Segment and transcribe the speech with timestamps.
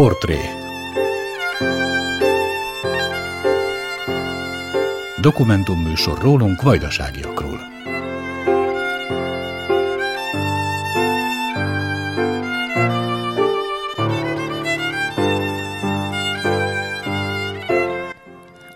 [0.00, 0.38] Portré
[5.20, 7.58] Dokumentumműsor rólunk vajdaságiakról.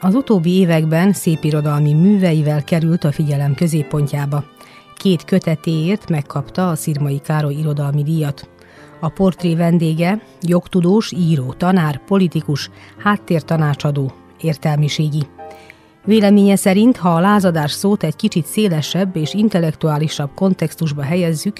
[0.00, 4.44] Az utóbbi években szépirodalmi műveivel került a figyelem középpontjába.
[4.96, 8.53] Két kötetéért megkapta a Szirmai Károly irodalmi díjat.
[9.00, 15.26] A portré vendége jogtudós, író, tanár, politikus, háttértanácsadó, értelmiségi.
[16.04, 21.56] Véleménye szerint, ha a lázadás szót egy kicsit szélesebb és intellektuálisabb kontextusba helyezzük,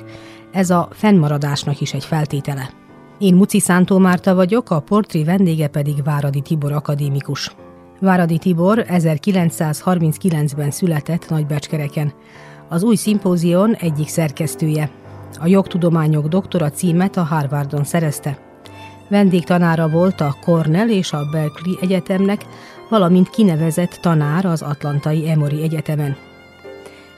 [0.53, 2.71] ez a fennmaradásnak is egy feltétele.
[3.19, 7.55] Én Muci Szántó Márta vagyok, a portré vendége pedig Váradi Tibor akadémikus.
[8.01, 12.13] Váradi Tibor 1939-ben született Nagybecskereken.
[12.69, 14.91] Az új szimpózión egyik szerkesztője.
[15.41, 18.39] A jogtudományok doktora címet a Harvardon szerezte.
[19.09, 22.45] Vendégtanára volt a Cornell és a Berkeley Egyetemnek,
[22.91, 26.17] valamint kinevezett tanár az Atlantai Emory Egyetemen.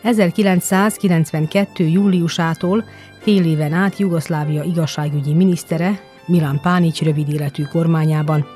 [0.03, 1.85] 1992.
[1.85, 2.85] júliusától
[3.21, 8.47] fél éven át Jugoszlávia igazságügyi minisztere Milan Pánics rövid életű kormányában.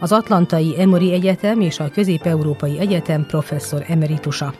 [0.00, 4.54] Az Atlantai Emory Egyetem és a Közép-Európai Egyetem professzor emeritusa.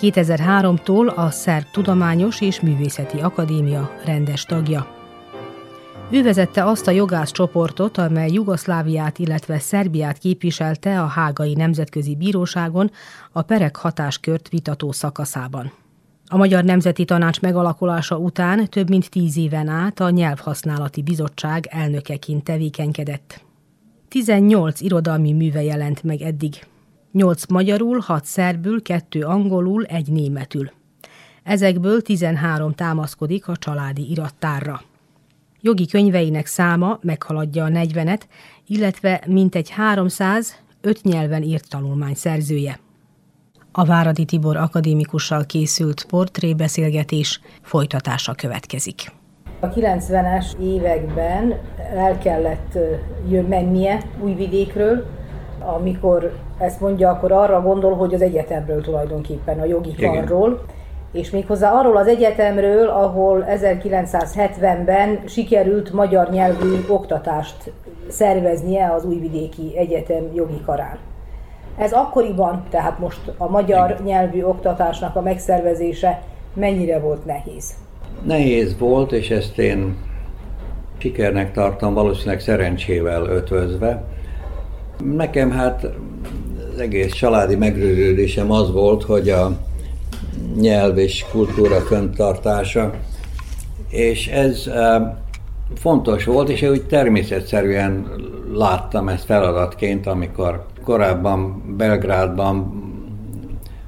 [0.00, 4.86] 2003-tól a Szerb Tudományos és Művészeti Akadémia rendes tagja.
[6.10, 12.90] Ő vezette azt a jogász csoportot, amely Jugoszláviát, illetve Szerbiát képviselte a Hágai Nemzetközi Bíróságon
[13.32, 15.72] a perek hatáskört vitató szakaszában.
[16.26, 22.44] A Magyar Nemzeti Tanács megalakulása után több mint tíz éven át a Nyelvhasználati Bizottság elnökeként
[22.44, 23.44] tevékenykedett.
[24.08, 26.54] 18 irodalmi műve jelent meg eddig.
[27.12, 30.70] 8 magyarul, 6 szerbül, 2 angolul, egy németül.
[31.42, 34.82] Ezekből 13 támaszkodik a családi irattárra.
[35.60, 38.20] Jogi könyveinek száma meghaladja a 40-et,
[38.66, 42.78] illetve mintegy 300 öt nyelven írt tanulmány szerzője.
[43.72, 49.12] A Váradi Tibor akadémikussal készült portrébeszélgetés folytatása következik.
[49.60, 51.54] A 90-es években
[51.94, 52.78] el kellett
[53.28, 55.06] jön mennie Újvidékről,
[55.74, 60.64] amikor ezt mondja, akkor arra gondol, hogy az egyetemről tulajdonképpen, a jogi karról.
[61.12, 67.72] És méghozzá arról az egyetemről, ahol 1970-ben sikerült magyar nyelvű oktatást
[68.08, 70.98] szerveznie az Újvidéki Egyetem jogi karán.
[71.78, 76.22] Ez akkoriban, tehát most a magyar nyelvű oktatásnak a megszervezése
[76.54, 77.74] mennyire volt nehéz?
[78.22, 79.96] Nehéz volt, és ezt én
[80.98, 84.04] sikernek tartom, valószínűleg szerencsével ötvözve.
[85.04, 85.84] Nekem hát
[86.74, 89.58] az egész családi megrőrődésem az volt, hogy a
[90.60, 92.94] nyelv és kultúra fenntartása,
[93.88, 94.70] és ez
[95.74, 98.06] fontos volt, és úgy természetszerűen
[98.54, 102.82] láttam ezt feladatként, amikor korábban Belgrádban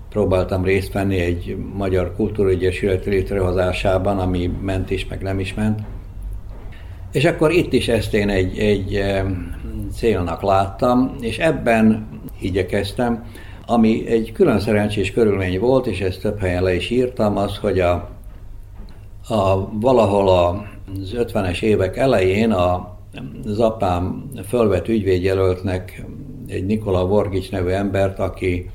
[0.09, 5.81] próbáltam részt venni egy magyar kultúregyesület létrehozásában, ami ment is, meg nem is ment.
[7.13, 9.03] És akkor itt is ezt én egy, egy
[9.93, 12.09] célnak láttam, és ebben
[12.41, 13.25] igyekeztem,
[13.67, 17.81] ami egy külön szerencsés körülmény volt, és ezt több helyen le is írtam, az, hogy
[17.81, 18.11] a,
[19.29, 22.97] a valahol az 50-es évek elején a,
[23.45, 23.73] az
[24.47, 26.05] fölvett ügyvédjelöltnek
[26.47, 28.71] egy Nikola Vorgics nevű embert, aki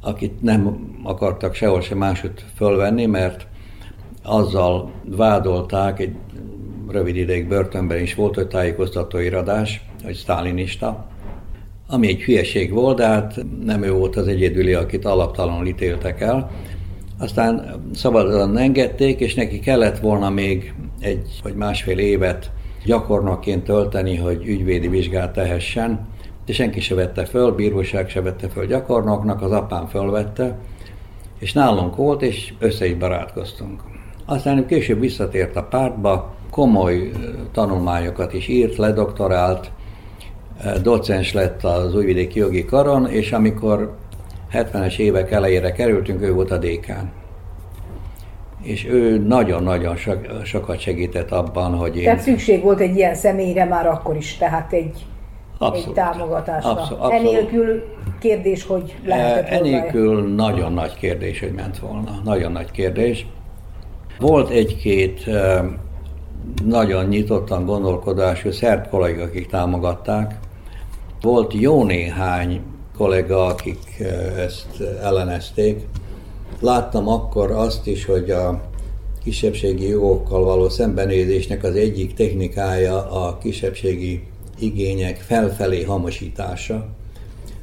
[0.00, 3.46] akit nem akartak sehol sem máshogy fölvenni, mert
[4.22, 6.16] azzal vádolták, egy
[6.92, 11.06] rövid ideig börtönben is volt, hogy tájékoztató iradás, hogy sztálinista,
[11.88, 16.50] ami egy hülyeség volt, de hát nem ő volt az egyedüli, akit alaptalanul ítéltek el.
[17.18, 22.50] Aztán szabadon engedték, és neki kellett volna még egy vagy másfél évet
[22.84, 26.08] gyakornokként tölteni, hogy ügyvédi vizsgát tehessen,
[26.46, 30.58] de senki se vette föl, bíróság se vette föl gyakornoknak, az apám fölvette,
[31.38, 33.82] és nálunk volt, és össze is barátkoztunk.
[34.24, 37.10] Aztán később visszatért a pártba, komoly
[37.52, 39.70] tanulmányokat is írt, ledoktorált,
[40.82, 43.96] docens lett az újvidéki jogi karon, és amikor
[44.52, 47.10] 70-es évek elejére kerültünk, ő volt a dékán.
[48.62, 49.96] És ő nagyon-nagyon
[50.44, 52.04] sokat segített abban, hogy én...
[52.04, 55.06] Tehát szükség volt egy ilyen személyre már akkor is, tehát egy
[55.58, 55.98] Abszolút.
[55.98, 56.70] egy támogatásra.
[56.70, 57.28] Abszolút, abszolút.
[57.28, 57.82] Enélkül
[58.18, 62.20] kérdés, hogy lehetett Enélkül nagyon nagy kérdés, hogy ment volna.
[62.24, 63.26] Nagyon nagy kérdés.
[64.18, 65.24] Volt egy-két
[66.64, 70.38] nagyon nyitottan gondolkodású szerb kollega, akik támogatták.
[71.20, 72.60] Volt jó néhány
[72.96, 74.02] kollega, akik
[74.36, 75.86] ezt ellenezték.
[76.60, 78.60] Láttam akkor azt is, hogy a
[79.22, 84.22] kisebbségi jogokkal való szembenézésnek az egyik technikája a kisebbségi
[84.58, 86.86] igények felfelé hamosítása,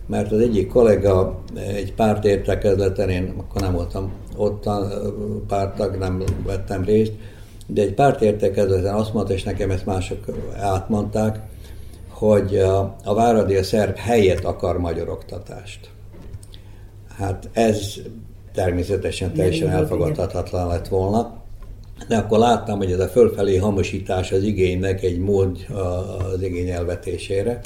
[0.05, 1.39] mert az egyik kollega
[1.75, 4.91] egy párt értekezleten, én akkor nem voltam ottan
[5.47, 7.13] pártag, nem vettem részt,
[7.67, 10.25] de egy párt értekezleten azt mondta, és nekem ezt mások
[10.59, 11.39] átmondták,
[12.09, 15.89] hogy a, Váradi a szerb helyet akar magyar oktatást.
[17.17, 17.93] Hát ez
[18.53, 21.35] természetesen teljesen elfogadhatatlan lett volna.
[22.07, 25.65] De akkor láttam, hogy ez a fölfelé hamosítás az igénynek egy mód
[26.33, 27.61] az igény elvetésére.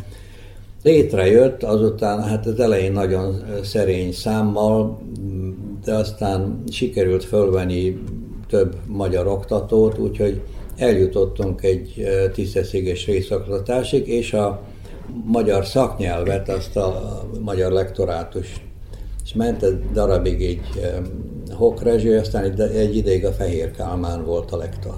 [0.83, 5.01] Létrejött, azután hát az elején nagyon szerény számmal,
[5.83, 8.03] de aztán sikerült fölvenni
[8.51, 10.41] több magyar oktatót, úgyhogy
[10.77, 14.61] eljutottunk egy tisztességes részoktatásig, és a
[15.25, 18.61] magyar szaknyelvet, azt a magyar lektorátus,
[19.23, 20.61] és ment egy darabig egy
[21.53, 24.95] Hokrezső, aztán egy, egy ideig a Fehér Kálmán volt a lektor.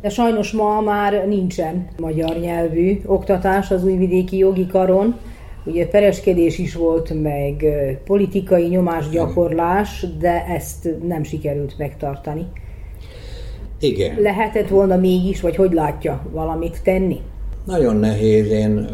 [0.00, 5.16] De sajnos ma már nincsen magyar nyelvű oktatás az újvidéki jogi karon.
[5.64, 7.64] Ugye pereskedés is volt, meg
[8.04, 12.46] politikai nyomásgyakorlás, de ezt nem sikerült megtartani.
[13.80, 14.20] Igen.
[14.20, 17.20] Lehetett volna mégis, vagy hogy látja valamit tenni?
[17.64, 18.88] Nagyon nehéz, én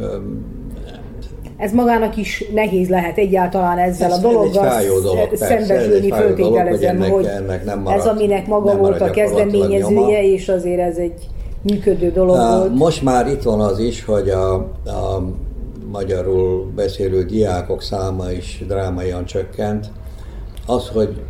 [1.56, 7.24] ez magának is nehéz lehet egyáltalán ezzel ez, a dologgal dolog, szembesülni, föltételezem, hogy, hogy
[7.24, 11.28] ennek nem marad, ez aminek maga volt a kezdeményezője, és azért ez egy
[11.62, 12.74] működő dolog a, volt.
[12.74, 14.54] Most már itt van az is, hogy a,
[14.84, 15.22] a
[15.92, 19.86] magyarul beszélő diákok száma is drámaian csökkent.
[20.66, 21.20] Az, hogy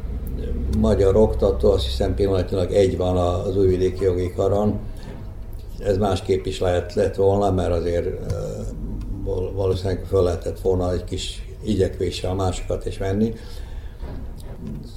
[0.79, 4.79] magyar oktató, azt hiszem pillanatilag egy van az újvidéki jogi karon,
[5.85, 8.06] ez másképp is lehet lett volna, mert azért
[9.55, 13.32] valószínűleg fel lehetett volna egy kis igyekvéssel a másokat is venni.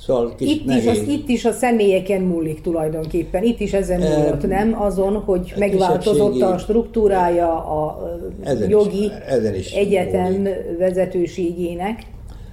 [0.01, 3.43] Szóval itt, is az, itt is a személyeken múlik tulajdonképpen.
[3.43, 4.81] Itt is ezen múlott, e, nem?
[4.81, 7.99] Azon, hogy megváltozott a struktúrája a
[8.43, 10.77] ezen jogi is, ezen is egyetem múlik.
[10.77, 12.01] vezetőségének.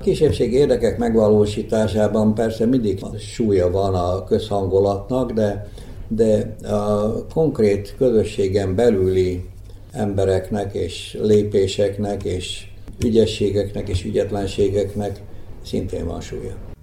[0.05, 5.69] Kisebbség érdekek megvalósításában persze mindig súlya van a közhangolatnak, de,
[6.09, 9.45] de a konkrét közösségen belüli
[9.93, 12.67] embereknek és lépéseknek és
[13.05, 15.21] ügyességeknek és ügyetlenségeknek
[15.63, 16.74] szintén van súlya.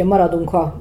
[0.00, 0.74] Ha maradunk a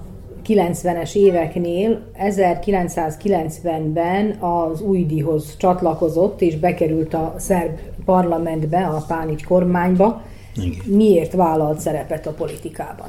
[0.47, 10.21] 90-es éveknél 1990-ben az újdíhoz csatlakozott és bekerült a szerb parlamentbe, a Pánics kormányba.
[10.55, 10.79] Igen.
[10.85, 13.07] Miért vállalt szerepet a politikában?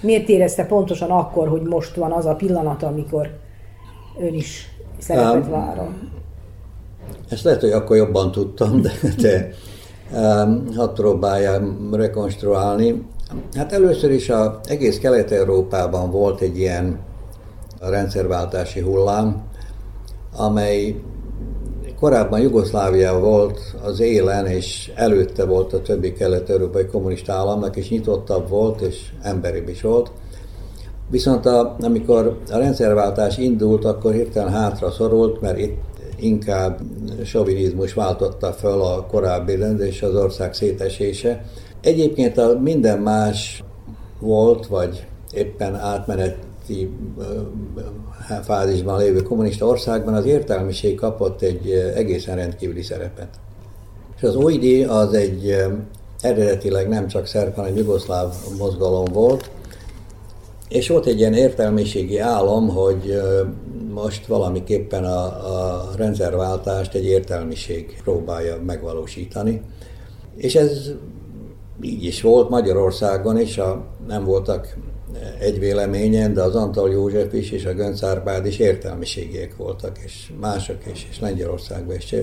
[0.00, 3.30] Miért érezte pontosan akkor, hogy most van az a pillanat, amikor
[4.20, 4.68] ön is
[4.98, 5.94] szerepet vállal?
[7.28, 9.48] Ezt lehet, hogy akkor jobban tudtam, de, de
[10.12, 13.02] um, hadd próbáljam rekonstruálni.
[13.56, 16.98] Hát először is a egész Kelet-Európában volt egy ilyen
[17.80, 19.42] rendszerváltási hullám,
[20.36, 20.94] amely
[22.00, 28.48] korábban Jugoszlávia volt az élen, és előtte volt a többi kelet-európai kommunista államnak, és nyitottabb
[28.48, 30.10] volt, és emberibb is volt.
[31.10, 35.80] Viszont a, amikor a rendszerváltás indult, akkor hirtelen hátra szorult, mert itt
[36.16, 36.80] inkább
[37.24, 41.44] sovinizmus váltotta föl a korábbi rend és az ország szétesése.
[41.82, 43.64] Egyébként a minden más
[44.20, 46.90] volt, vagy éppen átmeneti
[48.42, 53.28] fázisban lévő kommunista országban az értelmiség kapott egy egészen rendkívüli szerepet.
[54.16, 55.56] És az OID az egy
[56.20, 59.50] eredetileg nem csak szerb, hanem jugoszláv mozgalom volt,
[60.68, 63.20] és volt egy ilyen értelmiségi álom, hogy
[63.94, 69.62] most valamiképpen a, a rendszerváltást egy értelmiség próbálja megvalósítani.
[70.36, 70.90] És ez
[71.82, 74.76] így is volt Magyarországon is, a, nem voltak
[75.38, 78.00] egy véleményen, de az Antal József is és a Gönc
[78.44, 82.16] is értelmiségiek voltak, és mások is, és Lengyelországban, és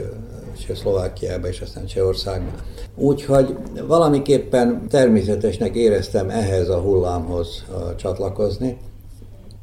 [0.66, 2.54] Csehszlovákiában, és aztán Csehországban.
[2.96, 3.56] Úgyhogy
[3.88, 8.78] valamiképpen természetesnek éreztem ehhez a hullámhoz csatlakozni,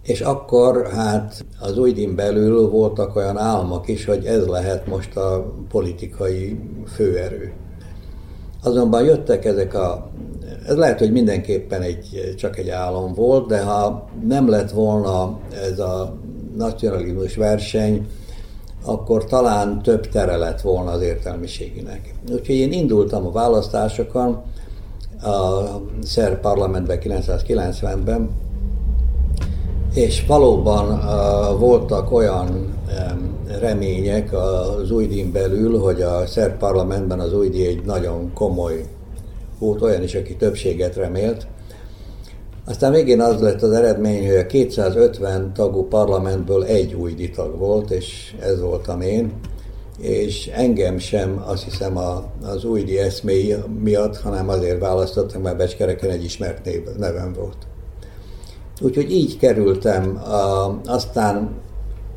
[0.03, 5.55] és akkor hát az újdin belül voltak olyan álmok is, hogy ez lehet most a
[5.69, 6.59] politikai
[6.95, 7.53] főerő.
[8.67, 10.09] Azonban jöttek ezek a
[10.67, 15.39] ez lehet, hogy mindenképpen egy, csak egy álom volt, de ha nem lett volna
[15.71, 16.15] ez a
[16.57, 18.07] nacionalizmus verseny,
[18.85, 22.15] akkor talán több tere lett volna az értelmiséginek.
[22.33, 24.43] Úgyhogy én indultam a választásokon,
[25.23, 25.63] a
[26.03, 28.31] szerb parlamentben 1990-ben,
[29.97, 37.35] és valóban uh, voltak olyan um, remények az újdin belül, hogy a szerb parlamentben az
[37.35, 38.85] újdi egy nagyon komoly
[39.59, 41.47] volt olyan is, aki többséget remélt.
[42.67, 47.91] Aztán végén az lett az eredmény, hogy a 250 tagú parlamentből egy új tag volt,
[47.91, 49.33] és ez voltam én,
[50.01, 56.11] és engem sem azt hiszem a, az újdi eszmély miatt, hanem azért választottak, mert Becskereken
[56.11, 57.57] egy ismert név, nevem volt.
[58.81, 60.23] Úgyhogy így kerültem,
[60.87, 61.51] aztán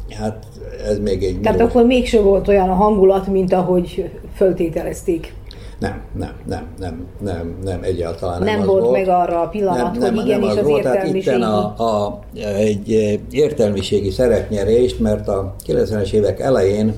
[0.09, 0.45] hát
[0.87, 1.39] ez még egy...
[1.41, 5.33] Tehát akkor mégsem volt olyan a hangulat, mint ahogy föltételezték.
[5.79, 8.91] Nem, nem, nem, nem, nem, nem, egyáltalán nem, nem volt volt.
[8.91, 11.41] meg arra a pillanat, nem, hogy igenis az, az értelmiségi...
[11.41, 12.19] a, a,
[12.57, 16.93] egy értelmiségi szerepnyerést, mert a 90-es évek elején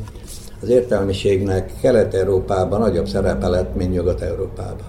[0.61, 4.87] az értelmiségnek Kelet-Európában nagyobb szerepe lett, mint Nyugat-Európában.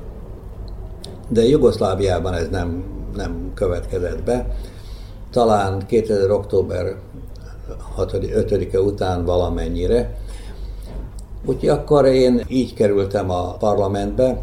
[1.28, 2.84] De Jugoszláviában ez nem,
[3.16, 4.56] nem következett be.
[5.30, 6.30] Talán 2000.
[6.30, 6.96] október
[7.96, 10.16] 5-e után valamennyire,
[11.44, 14.42] Úgyhogy akkor én így kerültem a parlamentbe,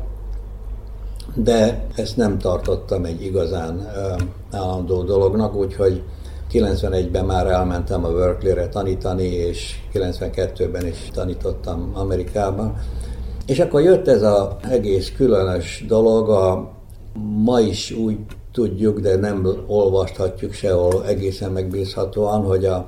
[1.35, 3.91] de ezt nem tartottam egy igazán
[4.51, 6.03] állandó dolognak, úgyhogy
[6.51, 12.77] 91-ben már elmentem a Berkeley-re tanítani, és 92-ben is tanítottam Amerikában.
[13.45, 16.71] És akkor jött ez az egész különös dolog, a,
[17.43, 18.17] ma is úgy
[18.51, 22.87] tudjuk, de nem olvashatjuk sehol egészen megbízhatóan, hogy a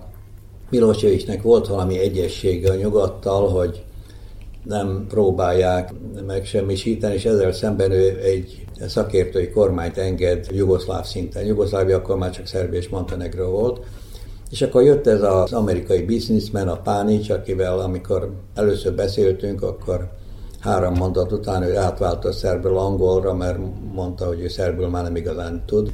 [0.70, 3.84] Milosevicsnek volt valami egyessége a nyugattal, hogy
[4.64, 5.94] nem próbálják
[6.28, 11.46] megsemmisíteni, és ezzel szemben ő egy szakértői kormányt enged jugoszláv szinten.
[11.46, 13.86] Jugoszlávia akkor már csak Szerbia és Montenegro volt.
[14.52, 20.10] És akkor jött ez az amerikai businessman, a Pánics, akivel amikor először beszéltünk, akkor
[20.62, 23.58] három mondat után ő átváltott szerbről angolra, mert
[23.94, 25.94] mondta, hogy ő szerbül már nem igazán tud.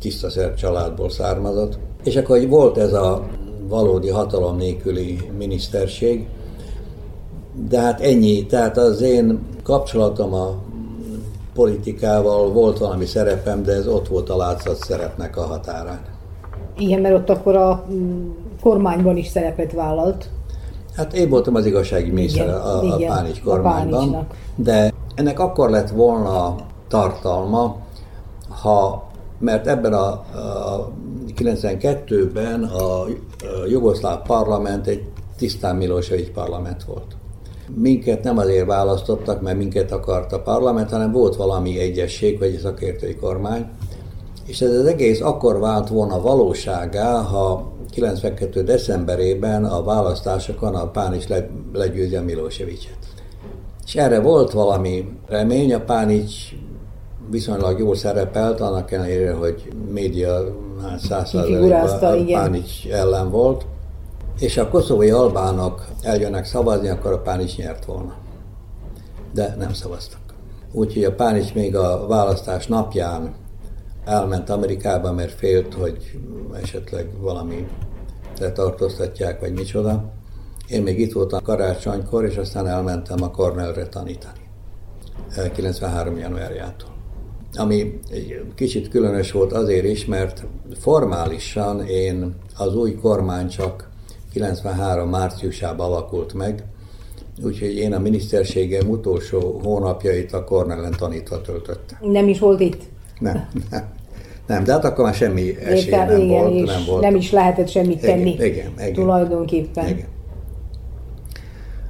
[0.00, 1.78] Tiszta szerb családból származott.
[2.04, 3.26] És akkor volt ez a
[3.68, 6.28] valódi hatalom nélküli miniszterség,
[7.68, 10.54] de hát ennyi, tehát az én kapcsolatom a
[11.54, 16.00] politikával volt valami szerepem, de ez ott volt a látszat szerepnek a határán.
[16.76, 17.86] Igen, mert ott akkor a
[18.60, 20.28] kormányban is szerepet vállalt.
[20.98, 25.90] Hát én voltam az igazsági miniszter a, a Pánics kormányban, a de ennek akkor lett
[25.90, 26.56] volna
[26.88, 27.76] tartalma,
[28.48, 30.90] ha, mert ebben a, a
[31.36, 33.06] 92-ben a, a
[33.68, 35.02] jugoszláv parlament egy
[35.36, 37.16] tisztán Milosevic parlament volt.
[37.74, 42.60] Minket nem azért választottak, mert minket akart a parlament, hanem volt valami egyesség, vagy a
[42.60, 43.66] szakértői kormány,
[44.46, 48.62] És ez az egész akkor vált volna valóságá, ha 92.
[48.62, 52.96] decemberében a választásokon a Pán is le, legyőzi a Milosevic-et.
[53.86, 56.52] És erre volt valami remény, a Pánics
[57.30, 60.44] viszonylag jól szerepelt, annak ellenére, hogy média
[60.82, 63.66] hát százszázalékban Pánics ellen volt,
[64.38, 68.14] és a koszovai albánok eljönnek szavazni, akkor a Pánics nyert volna.
[69.32, 70.20] De nem szavaztak.
[70.72, 73.34] Úgyhogy a Pánics még a választás napján
[74.04, 76.18] elment Amerikába, mert félt, hogy
[76.62, 77.68] esetleg valami
[78.38, 80.12] letartóztatják, vagy micsoda.
[80.68, 84.38] Én még itt voltam karácsonykor, és aztán elmentem a Cornellre tanítani.
[85.54, 86.18] 93.
[86.18, 86.88] januárjától.
[87.54, 88.00] Ami
[88.54, 90.46] kicsit különös volt azért is, mert
[90.78, 93.88] formálisan én az új kormány csak
[94.32, 95.08] 93.
[95.08, 96.64] márciusában alakult meg,
[97.42, 101.98] úgyhogy én a miniszterségem utolsó hónapjait a Cornellen tanítva töltöttem.
[102.00, 102.82] Nem is volt itt?
[103.18, 103.96] Nem, nem.
[104.48, 106.64] Nem, de hát akkor már semmi esély nem igen, volt.
[106.64, 107.02] Nem, volt.
[107.02, 109.88] nem is lehetett semmit tenni igen, igen, igen, tulajdonképpen.
[109.88, 110.06] Igen.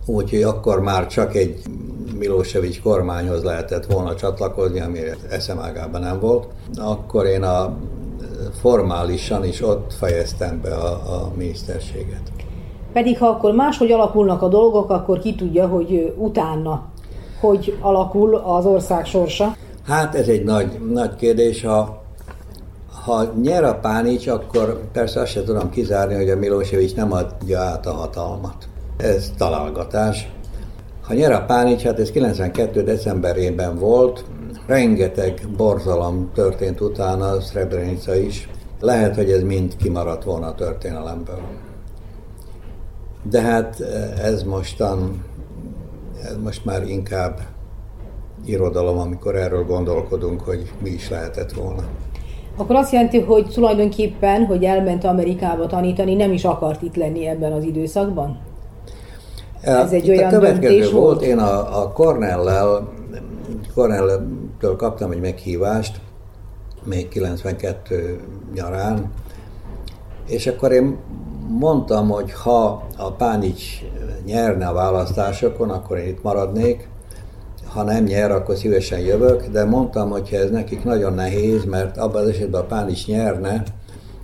[0.07, 1.61] Úgyhogy akkor már csak egy
[2.19, 6.47] Milosevic kormányhoz lehetett volna csatlakozni, amire eszemágában nem volt.
[6.77, 7.77] Akkor én a
[8.61, 12.23] formálisan is ott fejeztem be a, a miniszterséget.
[12.93, 16.93] Pedig ha akkor máshogy alakulnak a dolgok, akkor ki tudja, hogy utána
[17.41, 19.57] hogy alakul az ország sorsa?
[19.87, 21.63] Hát ez egy nagy, nagy kérdés.
[21.63, 22.03] Ha,
[23.09, 27.61] ha nyer a Pánics, akkor persze azt sem tudom kizárni, hogy a Milosevic nem adja
[27.61, 28.69] át a hatalmat.
[28.97, 30.33] Ez találgatás.
[31.03, 32.83] Ha nyer a Pánics, hát ez 92.
[32.83, 34.25] decemberében volt,
[34.67, 38.49] rengeteg borzalom történt utána, Srebrenica is.
[38.81, 41.41] Lehet, hogy ez mind kimaradt volna a történelemből.
[43.23, 43.81] De hát
[44.23, 45.25] ez mostan,
[46.25, 47.41] ez most már inkább
[48.45, 51.83] irodalom, amikor erről gondolkodunk, hogy mi is lehetett volna.
[52.59, 57.53] Akkor azt jelenti, hogy tulajdonképpen, hogy elment Amerikába tanítani, nem is akart itt lenni ebben
[57.53, 58.39] az időszakban?
[59.61, 61.23] Ez egy Itt olyan a következő döntés volt, volt.
[61.23, 62.89] én a, a Cornell-lel,
[63.75, 66.01] Cornell-től kaptam egy meghívást,
[66.85, 68.21] még 92
[68.55, 69.13] nyarán,
[70.27, 70.97] és akkor én
[71.49, 73.83] mondtam, hogy ha a Pánics
[74.25, 76.89] nyerne a választásokon, akkor én itt maradnék,
[77.73, 82.23] ha nem nyer, akkor szívesen jövök, de mondtam, hogy ez nekik nagyon nehéz, mert abban
[82.23, 83.63] az esetben a Pánics nyerne,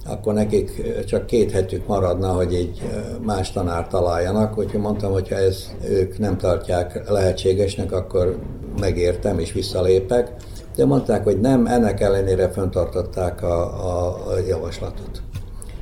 [0.06, 2.82] akkor nekik csak két hetük maradna, hogy egy
[3.22, 8.38] más tanár találjanak, úgyhogy mondtam, hogy ha ezt ők nem tartják lehetségesnek, akkor
[8.80, 10.32] megértem és visszalépek.
[10.76, 15.22] De mondták, hogy nem, ennek ellenére föntartották a, a, a javaslatot.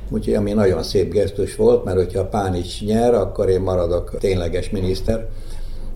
[0.09, 5.27] Úgyhogy ami nagyon szép gesztus volt, mert hogyha Pánics nyer, akkor én maradok tényleges miniszter,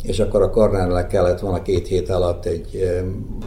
[0.08, 2.89] és akkor a Kornálnak kellett volna két hét alatt egy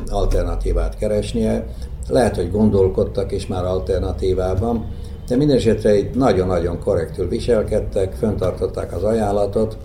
[0.07, 1.67] alternatívát keresnie,
[2.09, 4.87] lehet, hogy gondolkodtak is már alternatívában,
[5.29, 9.77] de minden esetre egy nagyon-nagyon korrektül viselkedtek, föntartották az ajánlatot,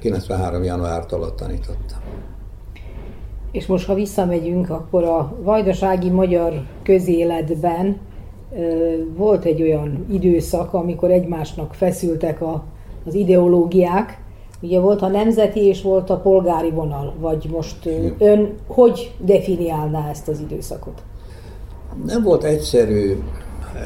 [0.00, 0.62] 93.
[0.62, 1.98] januártól ott tanítottam.
[3.52, 7.98] És most, ha visszamegyünk, akkor a vajdasági magyar közéletben
[9.16, 12.64] volt egy olyan időszak, amikor egymásnak feszültek a,
[13.06, 14.18] az ideológiák.
[14.60, 20.28] Ugye volt a nemzeti és volt a polgári vonal, vagy most ön hogy definiálná ezt
[20.28, 21.02] az időszakot?
[22.04, 23.16] Nem volt egyszerű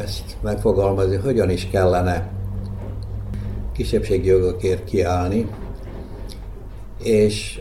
[0.05, 2.31] ezt megfogalmazni, hogyan is kellene
[3.73, 5.51] kisebbségi jogokért kiállni,
[7.03, 7.61] és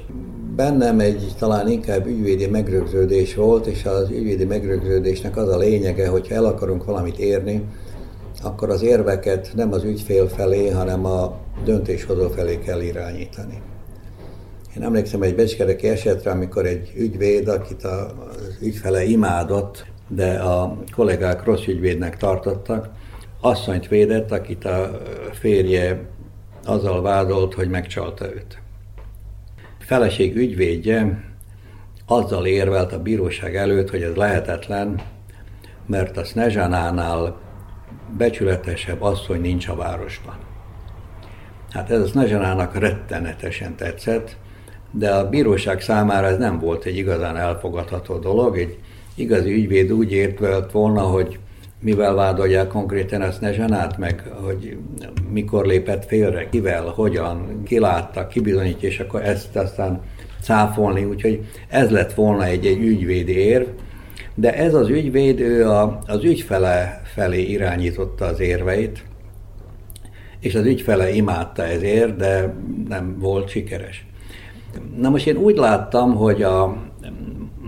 [0.56, 6.28] bennem egy talán inkább ügyvédi megrögződés volt, és az ügyvédi megrögződésnek az a lényege, hogy
[6.30, 7.64] el akarunk valamit érni,
[8.42, 13.62] akkor az érveket nem az ügyfél felé, hanem a döntéshozó felé kell irányítani.
[14.78, 21.44] Én emlékszem egy becskereki esetre, amikor egy ügyvéd, akit az ügyfele imádott, de a kollégák
[21.44, 22.90] rossz ügyvédnek tartottak,
[23.42, 25.02] asszonyt védett, akit a
[25.32, 26.06] férje
[26.66, 28.62] azzal vádolt, hogy megcsalta őt.
[29.58, 31.24] A feleség ügyvédje
[32.06, 35.02] azzal érvelt a bíróság előtt, hogy ez lehetetlen,
[35.86, 37.40] mert a Snezsanánál
[38.18, 40.36] becsületesebb asszony nincs a városban.
[41.72, 44.36] Hát ez a Snezsanának rettenetesen tetszett,
[44.92, 48.78] de a bíróság számára ez nem volt egy igazán elfogadható dolog, egy
[49.16, 51.40] igazi ügyvéd úgy értvelt volna, hogy
[51.82, 54.78] mivel vádolják konkrétan ezt Nezsanát, meg hogy
[55.30, 60.02] mikor lépett félre, kivel, hogyan, ki látta, ki bizonyítja, és akkor ezt aztán
[60.42, 63.68] cáfolni, úgyhogy ez lett volna egy, egy ügyvédi érv,
[64.36, 69.04] de ez az ügyvéd, ő a, az ügyfele felé irányította az érveit,
[70.40, 72.54] és az ügyfele imádta ezért, de
[72.88, 74.06] nem volt sikeres.
[74.98, 76.78] Na most én úgy láttam, hogy a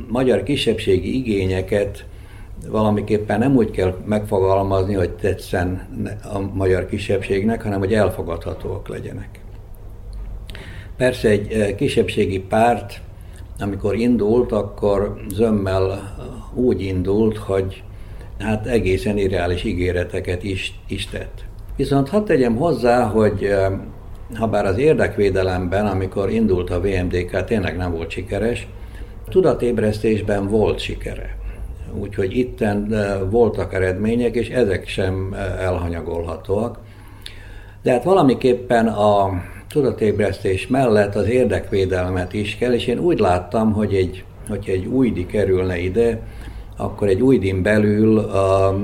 [0.07, 2.05] magyar kisebbségi igényeket
[2.67, 5.87] valamiképpen nem úgy kell megfogalmazni, hogy tetszen
[6.33, 9.39] a magyar kisebbségnek, hanem hogy elfogadhatóak legyenek.
[10.97, 13.01] Persze egy kisebbségi párt,
[13.59, 16.13] amikor indult, akkor zömmel
[16.53, 17.83] úgy indult, hogy
[18.39, 21.43] hát egészen irreális ígéreteket is, is tett.
[21.75, 23.49] Viszont hadd tegyem hozzá, hogy
[24.35, 28.67] ha bár az érdekvédelemben, amikor indult a VMDK, tényleg nem volt sikeres,
[29.29, 31.37] tudatébresztésben volt sikere.
[31.99, 32.87] Úgyhogy itten
[33.29, 36.79] voltak eredmények, és ezek sem elhanyagolhatóak.
[37.81, 39.29] De hát valamiképpen a
[39.73, 45.25] tudatébresztés mellett az érdekvédelmet is kell, és én úgy láttam, hogy egy, hogyha egy újdi
[45.25, 46.21] kerülne ide,
[46.77, 48.75] akkor egy újdin belül a,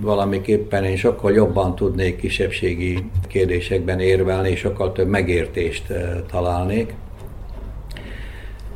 [0.00, 5.92] valamiképpen én sokkal jobban tudnék kisebbségi kérdésekben érvelni, és sokkal több megértést
[6.30, 6.94] találnék.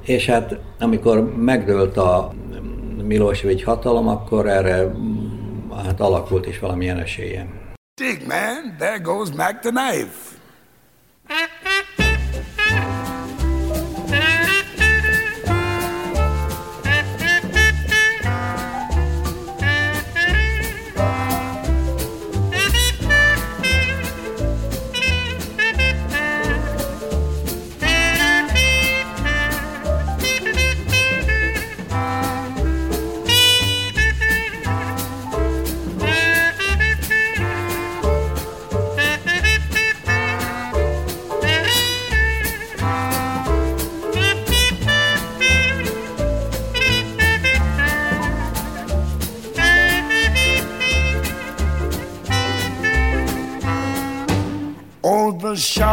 [0.05, 2.33] És hát amikor megdőlt a
[3.03, 4.93] Milosevic hatalom, akkor erre
[5.85, 7.49] hát alakult is valamilyen esélyem.
[7.95, 10.26] Dig man, there goes Mac the knife.
[11.29, 11.56] Ah.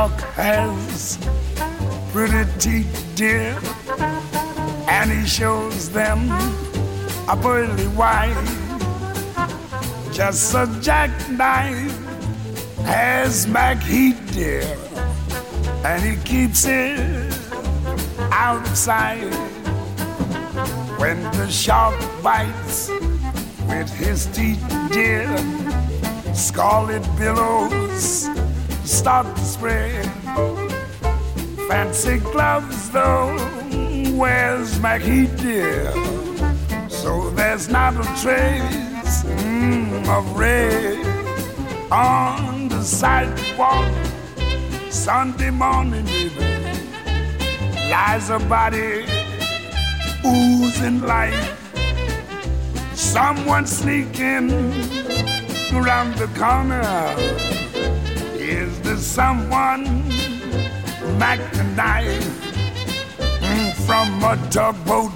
[0.09, 1.17] Shark has
[2.11, 3.57] pretty teeth, dear,
[4.89, 6.29] and he shows them
[7.29, 8.35] a pearly white.
[10.11, 11.97] Just a jackknife
[12.83, 14.63] has Mac Heat, dear,
[15.85, 17.33] and he keeps it
[18.31, 19.33] out of sight.
[20.99, 22.89] When the shark bites
[23.69, 25.27] with his teeth, dear,
[26.33, 28.32] scarlet billows
[28.83, 30.05] start to spread.
[31.67, 33.37] Fancy gloves, though,
[34.15, 35.91] where's Mackie dear?
[36.89, 40.99] So there's not a trace mm, of red
[41.91, 43.91] on the sidewalk.
[44.89, 46.79] Sunday morning, baby,
[47.89, 49.05] lies a body
[50.25, 51.59] oozing life.
[52.93, 54.51] Someone sneaking
[55.73, 57.52] around the corner
[59.03, 59.83] someone
[61.75, 62.23] knife
[63.41, 65.11] mm, from a tugboat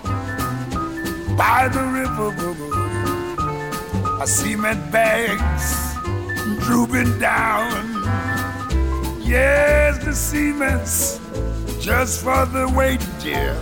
[1.38, 2.30] by the river?
[4.22, 5.96] A cement bags
[6.66, 7.72] drooping down.
[9.22, 11.20] Yes, the cement's
[11.80, 13.56] just for the weight, dear.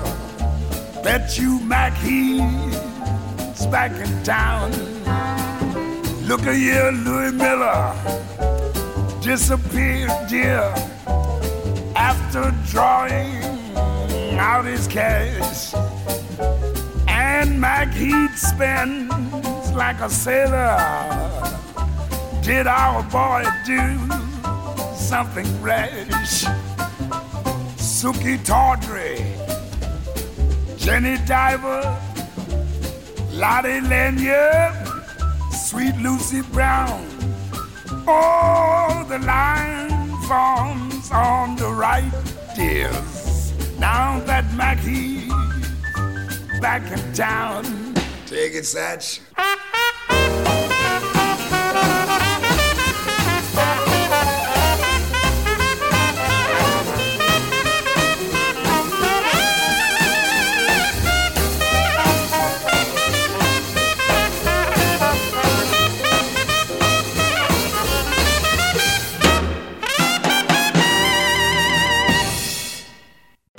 [1.04, 4.72] Bet you Mac he's back in town.
[6.28, 8.35] Look here, Louis Miller
[9.26, 10.62] disappeared, dear,
[11.96, 13.42] after drawing
[14.38, 15.74] out his cash.
[17.08, 19.12] And Mac Heat spends
[19.72, 20.78] like a sailor.
[22.44, 23.98] Did our boy do
[24.96, 26.44] something rash?
[27.78, 29.26] Suki Tawdry,
[30.78, 31.82] Jenny Diver,
[33.32, 34.76] Lottie Lanyard,
[35.52, 37.14] Sweet Lucy Brown.
[38.08, 42.12] Oh, the line forms on the right,
[42.56, 43.54] dears.
[43.80, 45.34] Now that Mackie's
[46.62, 47.63] back in town.
[48.28, 49.22] Take it, Satch.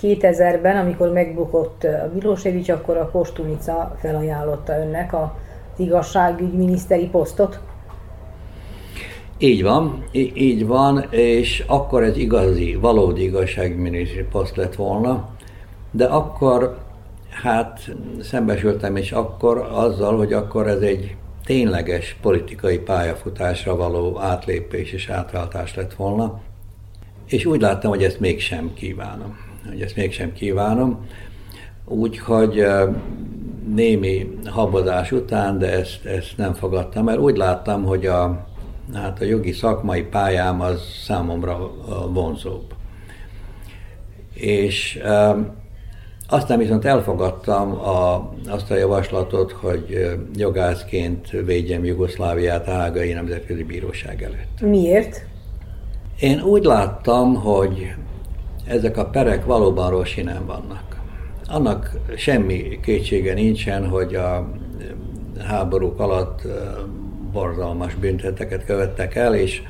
[0.07, 5.29] ...2000-ben, amikor megbukott a Milosevic, akkor a Kostunica felajánlotta önnek az
[5.77, 7.61] igazságügyminiszteri posztot.
[9.39, 15.29] Így van, így van, és akkor ez igazi, valódi igazságügyminiszteri poszt lett volna,
[15.91, 16.79] de akkor
[17.31, 17.81] hát
[18.21, 25.75] szembesültem is akkor azzal, hogy akkor ez egy tényleges politikai pályafutásra való átlépés és átváltás
[25.75, 26.41] lett volna,
[27.27, 31.07] és úgy láttam, hogy ezt mégsem kívánom hogy ezt mégsem kívánom.
[31.85, 32.67] Úgyhogy
[33.75, 38.47] némi habozás után, de ezt, ezt nem fogadtam, mert úgy láttam, hogy a,
[38.95, 41.71] hát a jogi szakmai pályám az számomra
[42.13, 42.75] vonzóbb.
[44.35, 45.01] És
[46.29, 54.23] aztán viszont elfogadtam a, azt a javaslatot, hogy jogászként védjem Jugoszláviát a Hágai Nemzetközi Bíróság
[54.23, 54.61] előtt.
[54.61, 55.27] Miért?
[56.21, 57.95] Én úgy láttam, hogy
[58.67, 60.97] ezek a perek valóban rossz nem vannak.
[61.49, 64.53] Annak semmi kétsége nincsen, hogy a
[65.45, 66.43] háborúk alatt
[67.33, 69.63] borzalmas bünteteket követtek el, és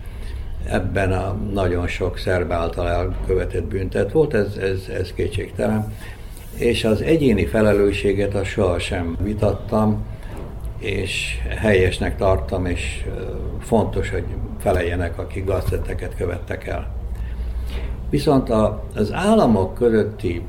[0.69, 5.93] ebben a nagyon sok szerb által elkövetett büntet volt, ez, ez, ez kétségtelen
[6.59, 10.05] és az egyéni felelősséget azt sohasem vitattam,
[10.79, 13.05] és helyesnek tartom, és
[13.61, 14.25] fontos, hogy
[14.59, 16.95] feleljenek, akik gazteteket követtek el.
[18.11, 20.43] Viszont a, az államok közötti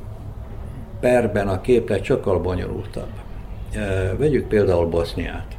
[1.00, 3.10] perben a képlet sokkal bonyolultabb.
[4.16, 5.56] Vegyük például Boszniát.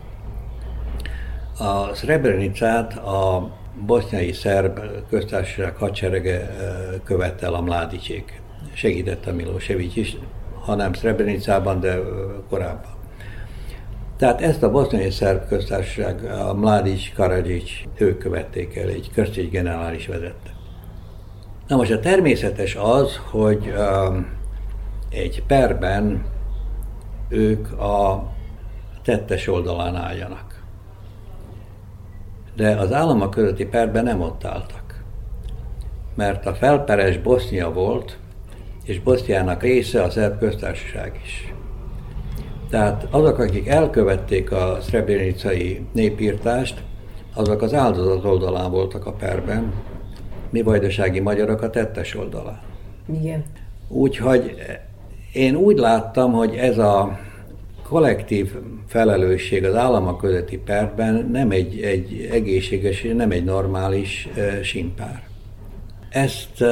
[1.60, 3.52] A Srebrenicát a
[3.86, 6.56] boszniai szerb köztársaság hadserege
[7.04, 8.42] követte el a Mládicsék.
[8.74, 10.18] Segítette Milosevic is,
[10.60, 12.00] ha nem Srebrenicában, de
[12.50, 12.98] korábban.
[14.18, 20.08] Tehát ezt a boszniai szerb köztársaság, a Mladic Karadzsics, ők követték el, egy köztégy generális
[20.08, 20.49] vezette.
[21.70, 24.28] Na most a természetes az, hogy um,
[25.10, 26.26] egy perben
[27.28, 28.28] ők a
[29.04, 30.64] tettes oldalán álljanak.
[32.56, 35.04] De az államok közötti perben nem ott álltak.
[36.16, 38.18] Mert a felperes Bosznia volt,
[38.84, 41.54] és Boszniának része a szerb köztársaság is.
[42.70, 46.84] Tehát azok, akik elkövették a szrebrenicai népírtást,
[47.34, 49.74] azok az áldozat oldalán voltak a perben,
[50.50, 52.60] mi vajdasági magyarok a tettes oldalán.
[53.22, 53.44] Igen.
[53.88, 54.56] Úgyhogy
[55.34, 57.20] én úgy láttam, hogy ez a
[57.90, 58.56] kollektív
[58.88, 65.24] felelősség az államok közötti perben nem egy, egy egészséges, nem egy normális e, simpár.
[66.10, 66.64] Ezt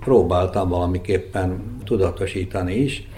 [0.00, 3.08] próbáltam valamiképpen tudatosítani is.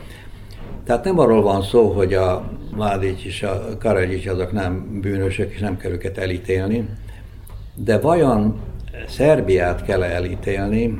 [0.85, 5.61] Tehát nem arról van szó, hogy a Mladic és a Karadzsics azok nem bűnösök, és
[5.61, 6.89] nem kell őket elítélni,
[7.75, 8.61] de vajon
[9.09, 10.99] Szerbiát kell elítélni,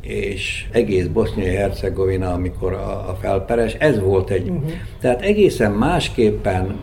[0.00, 4.48] és egész Bosznia-Hercegovina, amikor a, a felperes, ez volt egy.
[4.48, 4.70] Uh-huh.
[5.00, 6.76] Tehát egészen másképpen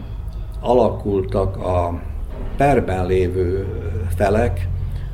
[0.62, 2.02] alakultak a
[2.58, 3.68] perben lévő
[4.16, 4.68] felek,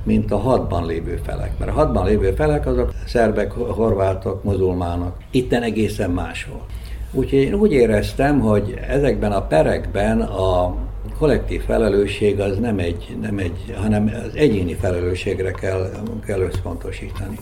[0.04, 1.52] mint a hadban lévő felek.
[1.60, 5.18] Mert a hadban lévő felek azok szerbek, horvátok, muzulmánok.
[5.32, 6.72] Itten egészen más volt.
[7.12, 10.76] Úgyhogy én úgy éreztem, hogy ezekben a perekben a
[11.18, 15.90] kollektív felelősség az nem egy, nem egy hanem az egyéni felelősségre kell,
[16.26, 17.40] kell összpontosítani.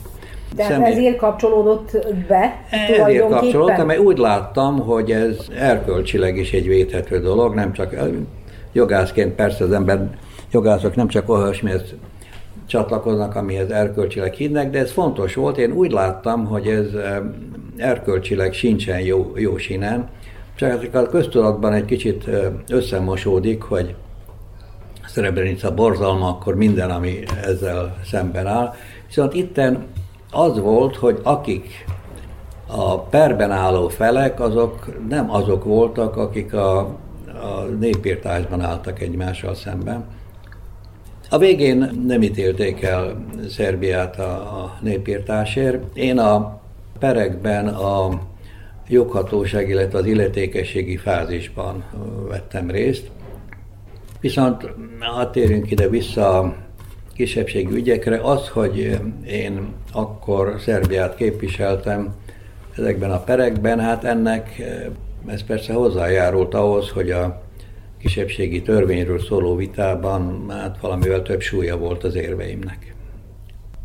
[0.55, 0.91] De Személy...
[0.91, 1.91] ezért kapcsolódott
[2.27, 7.95] be Ezért kapcsolódtam, mert úgy láttam, hogy ez erkölcsileg is egy védhető dolog, nem csak
[8.71, 10.09] jogászként persze az ember,
[10.51, 11.81] jogászok nem csak olyasmihez
[12.67, 15.57] csatlakoznak, amihez erkölcsileg hinnek, de ez fontos volt.
[15.57, 16.87] Én úgy láttam, hogy ez
[17.77, 20.09] erkölcsileg sincsen jó, jó sinen,
[20.59, 22.29] csak a köztudatban egy kicsit
[22.67, 23.95] összemosódik, hogy
[25.07, 28.73] Szerebrenica borzalma, akkor minden, ami ezzel szemben áll.
[29.07, 29.85] Viszont itten
[30.31, 31.85] az volt, hogy akik
[32.67, 40.05] a perben álló felek, azok nem azok voltak, akik a, a népírtásban álltak egymással szemben,
[41.29, 45.83] a végén nem ítélték el Szerbiát a, a népírtásért.
[45.97, 46.59] Én a
[46.99, 48.19] perekben a
[48.89, 51.83] joghatóság, illetve az illetékességi fázisban
[52.27, 53.09] vettem részt.
[54.19, 56.55] Viszont ha térünk ide vissza a
[57.13, 62.15] kisebbségi ügyekre, az, hogy én akkor Szerbiát képviseltem
[62.77, 64.61] ezekben a perekben, hát ennek
[65.27, 67.41] ez persze hozzájárult ahhoz, hogy a
[67.97, 72.95] kisebbségi törvényről szóló vitában hát valamivel több súlya volt az érveimnek.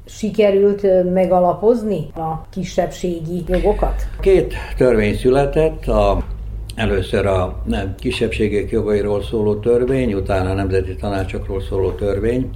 [0.07, 4.07] Sikerült megalapozni a kisebbségi jogokat?
[4.21, 6.25] Két törvény született, a,
[6.75, 12.51] először a nem, kisebbségek jogairól szóló törvény, utána a nemzeti tanácsokról szóló törvény,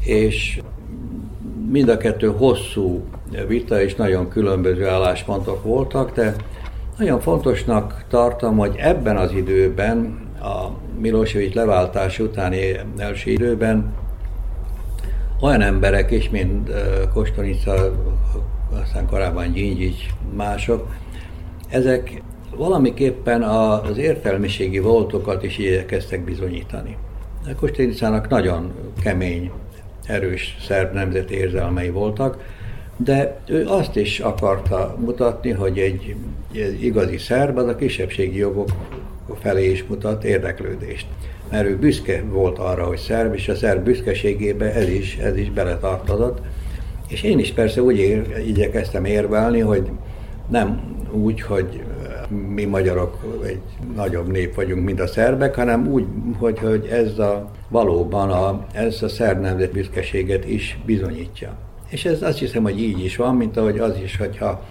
[0.00, 0.60] és
[1.70, 3.02] mind a kettő hosszú
[3.46, 6.34] vita és nagyon különböző álláspontok voltak, de
[6.98, 10.68] nagyon fontosnak tartom, hogy ebben az időben a
[11.00, 12.60] Milosevic leváltás utáni
[12.98, 13.94] első időben
[15.40, 16.70] olyan emberek is, mint
[17.12, 17.92] Kostonica,
[18.82, 20.94] aztán korábban Gyingyics, mások,
[21.68, 22.22] ezek
[22.56, 26.96] valamiképpen az értelmiségi voltokat is igyekeztek bizonyítani.
[27.56, 28.72] Kostonicának nagyon
[29.02, 29.50] kemény,
[30.06, 32.54] erős szerb nemzeti érzelmei voltak,
[32.96, 36.16] de ő azt is akarta mutatni, hogy egy,
[36.52, 38.68] egy igazi szerb az a kisebbségi jogok
[39.40, 41.06] felé is mutat érdeklődést.
[41.50, 45.50] Mert ő büszke volt arra, hogy szerb, és a szerb büszkeségébe ez is, ez is
[45.50, 46.38] beletartozott.
[47.08, 49.90] És én is persze úgy ér, igyekeztem érvelni, hogy
[50.48, 51.82] nem úgy, hogy
[52.54, 53.60] mi magyarok egy
[53.94, 56.04] nagyobb nép vagyunk, mint a szerbek, hanem úgy,
[56.38, 61.56] hogy, hogy ez a valóban a, ez a szerb nemzet büszkeséget is bizonyítja.
[61.88, 64.62] És ez azt hiszem, hogy így is van, mint ahogy az is, hogyha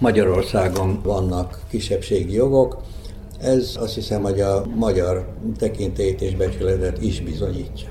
[0.00, 2.76] Magyarországon vannak kisebbségi jogok,
[3.42, 5.26] ez azt hiszem, hogy a magyar
[5.58, 7.88] tekintélyt és becsületet is bizonyítja.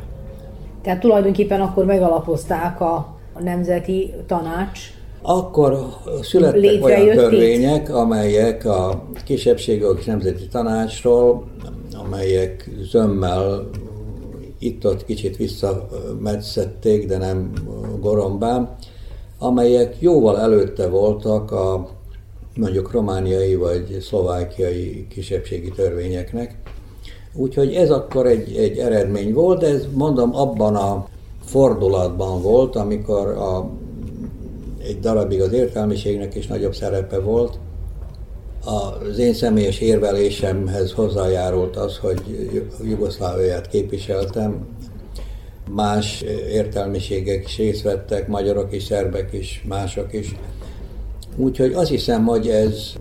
[0.82, 4.80] Tehát tulajdonképpen akkor megalapozták a Nemzeti Tanács
[5.22, 5.86] akkor
[6.22, 11.44] születtek olyan törvények, amelyek a kisebbségek nemzeti tanácsról,
[12.06, 13.70] amelyek zömmel
[14.60, 17.52] itt-ott kicsit visszametszették, de nem
[18.00, 18.76] gorombán,
[19.40, 21.90] amelyek jóval előtte voltak a
[22.56, 26.56] mondjuk romániai vagy szlovákiai kisebbségi törvényeknek.
[27.34, 31.08] Úgyhogy ez akkor egy, egy eredmény volt, de ez mondom abban a
[31.46, 33.70] fordulatban volt, amikor a,
[34.84, 37.60] egy darabig az értelmiségnek is nagyobb szerepe volt.
[38.66, 42.50] Az én személyes érvelésemhez hozzájárult az, hogy
[42.84, 44.68] Jugoszláviát képviseltem,
[45.70, 50.36] más értelmiségek is részt vettek, magyarok is, szerbek is, mások is.
[51.36, 52.94] Úgyhogy azt hiszem, hogy ez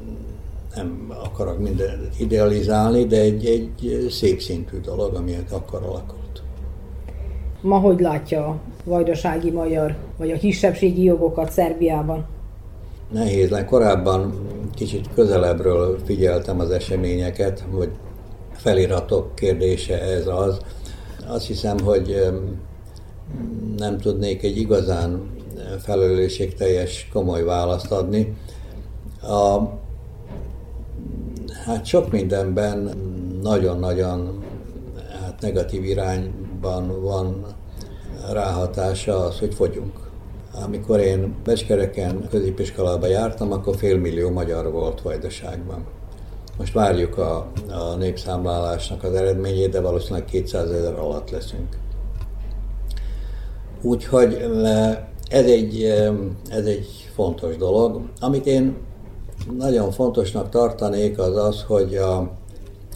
[0.74, 6.42] nem akarok mindent idealizálni, de egy, egy szép szintű dolog, ami akkor alakult.
[7.60, 12.26] Ma hogy látja a vajdasági magyar, vagy a kisebbségi jogokat Szerbiában?
[13.12, 13.64] Nehéz lenne.
[13.64, 14.34] Korábban
[14.74, 17.90] kicsit közelebbről figyeltem az eseményeket, hogy
[18.52, 20.58] feliratok kérdése ez az.
[21.28, 22.30] Azt hiszem, hogy
[23.76, 25.30] nem tudnék egy igazán
[25.78, 28.36] felelősségteljes, komoly választ adni.
[29.22, 29.58] A,
[31.64, 32.90] hát sok mindenben
[33.42, 34.44] nagyon-nagyon
[35.22, 37.44] hát negatív irányban van
[38.32, 40.08] ráhatása az, hogy fogyunk.
[40.64, 45.86] Amikor én Becskereken középiskolába jártam, akkor félmillió magyar volt Vajdaságban.
[46.58, 51.76] Most várjuk a, a népszámlálásnak az eredményét, de valószínűleg 200 ezer alatt leszünk.
[53.82, 54.44] Úgyhogy
[55.30, 55.82] ez egy,
[56.48, 58.00] ez egy fontos dolog.
[58.20, 58.76] Amit én
[59.58, 62.32] nagyon fontosnak tartanék az az, hogy a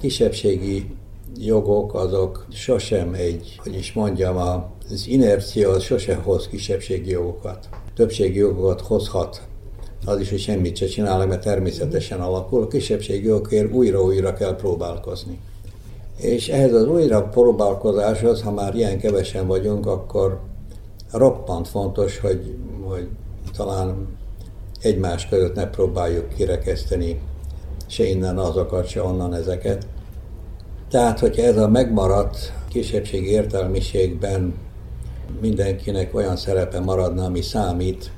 [0.00, 0.96] kisebbségi
[1.38, 4.36] jogok azok sosem egy, hogy is mondjam,
[4.90, 7.68] az inercia az sose hoz kisebbségi jogokat.
[7.94, 9.42] Többségi jogokat hozhat
[10.06, 12.62] az is, hogy semmit se csinálnak, mert természetesen alakul.
[12.62, 15.38] A kisebbségi jogokért újra-újra kell próbálkozni.
[16.20, 20.40] És ehhez az újra próbálkozáshoz, ha már ilyen kevesen vagyunk, akkor
[21.18, 22.56] roppant fontos, hogy,
[22.88, 23.08] hogy
[23.56, 24.16] talán
[24.82, 27.20] egymás között ne próbáljuk kirekeszteni
[27.86, 29.86] se innen azokat, se onnan ezeket.
[30.88, 34.54] Tehát, hogyha ez a megmaradt kisebbség értelmiségben
[35.40, 38.12] mindenkinek olyan szerepe maradna, ami számít,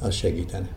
[0.00, 0.68] az segítene.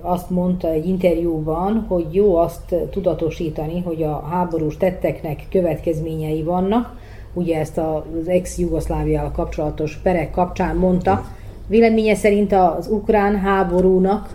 [0.00, 6.96] Azt mondta egy interjúban, hogy jó azt tudatosítani, hogy a háborús tetteknek következményei vannak,
[7.34, 11.24] ugye ezt az ex-Jugoszláviával kapcsolatos perek kapcsán mondta.
[11.66, 14.28] Véleménye szerint az ukrán háborúnak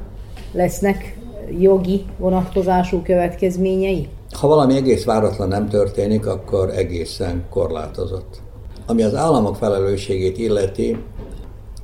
[0.51, 1.17] lesznek
[1.59, 4.07] jogi vonatkozású következményei?
[4.31, 8.41] Ha valami egész váratlan nem történik, akkor egészen korlátozott.
[8.85, 10.97] Ami az államok felelősségét illeti,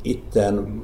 [0.01, 0.82] itten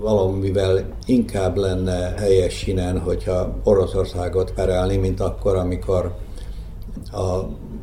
[0.00, 6.14] valamivel inkább lenne helyes sinen, hogyha Oroszországot perelni, mint akkor, amikor
[7.12, 7.40] a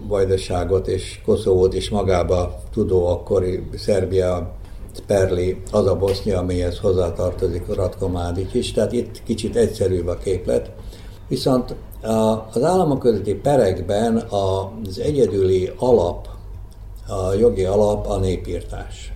[0.09, 4.53] Vajdaságot és Koszovót is magába tudó akkori Szerbia
[5.07, 10.71] Perli, az a Bosznia, amihez hozzátartozik Ratko Mladic is, tehát itt kicsit egyszerűbb a képlet.
[11.27, 11.75] Viszont
[12.53, 16.27] az államok közötti perekben az egyedüli alap,
[17.07, 19.13] a jogi alap a népírtás.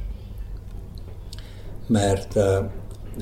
[1.87, 2.39] Mert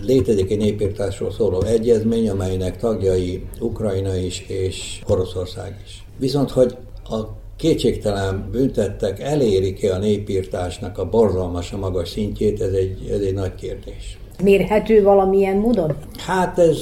[0.01, 6.05] létezik egy népírtásról szóló egyezmény, amelynek tagjai Ukrajna is és Oroszország is.
[6.17, 13.09] Viszont, hogy a kétségtelen büntettek elérik-e a népírtásnak a borzalmas, a magas szintjét, ez egy,
[13.11, 14.17] ez egy nagy kérdés.
[14.43, 15.95] Mérhető valamilyen módon?
[16.17, 16.79] Hát ez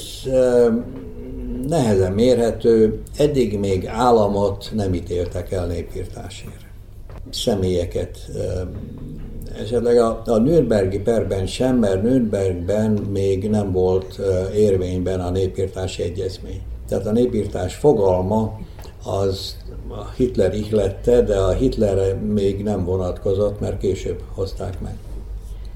[1.67, 3.01] nehezen mérhető.
[3.17, 6.65] Eddig még államot nem ítéltek el népírtásért.
[7.29, 8.17] Személyeket
[9.61, 14.19] esetleg a, a Nürnbergi perben sem, mert Nürnbergben még nem volt
[14.55, 16.61] érvényben a népírtási egyezmény.
[16.87, 18.59] Tehát a népírtás fogalma
[19.03, 19.57] az
[19.91, 24.97] a Hitler ihlette, de a Hitlerre még nem vonatkozott, mert később hozták meg.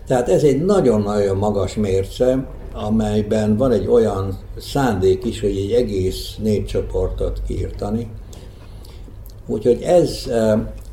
[0.07, 6.35] Tehát ez egy nagyon-nagyon magas mérce, amelyben van egy olyan szándék is, hogy egy egész
[6.41, 8.07] népcsoportot kiirtani.
[9.45, 10.29] Úgyhogy ez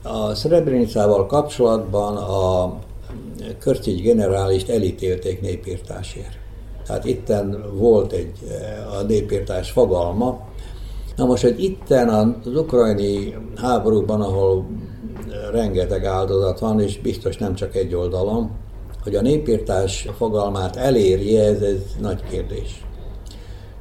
[0.03, 2.79] a Srebrenicával kapcsolatban a
[3.59, 6.39] Körcics generálist elítélték népírtásért.
[6.87, 8.33] Tehát itten volt egy
[8.99, 10.49] a népírtás fogalma.
[11.21, 14.67] Na most, hogy itten az ukrajni háborúban, ahol
[15.53, 18.51] rengeteg áldozat van, és biztos nem csak egy oldalon,
[19.03, 22.85] hogy a népírtás fogalmát elérje, ez, ez nagy kérdés.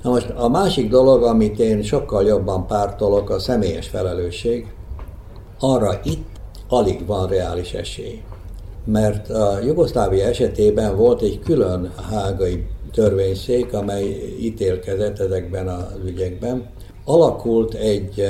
[0.02, 4.74] Na most a másik dolog, amit én sokkal jobban pártolok, a személyes felelősség.
[5.60, 6.28] Arra itt
[6.70, 8.22] alig van reális esély.
[8.86, 16.78] Mert a Jugoszlávia esetében volt egy külön hágai törvényszék, amely ítélkezett ezekben az ügyekben.
[17.10, 18.24] Alakult egy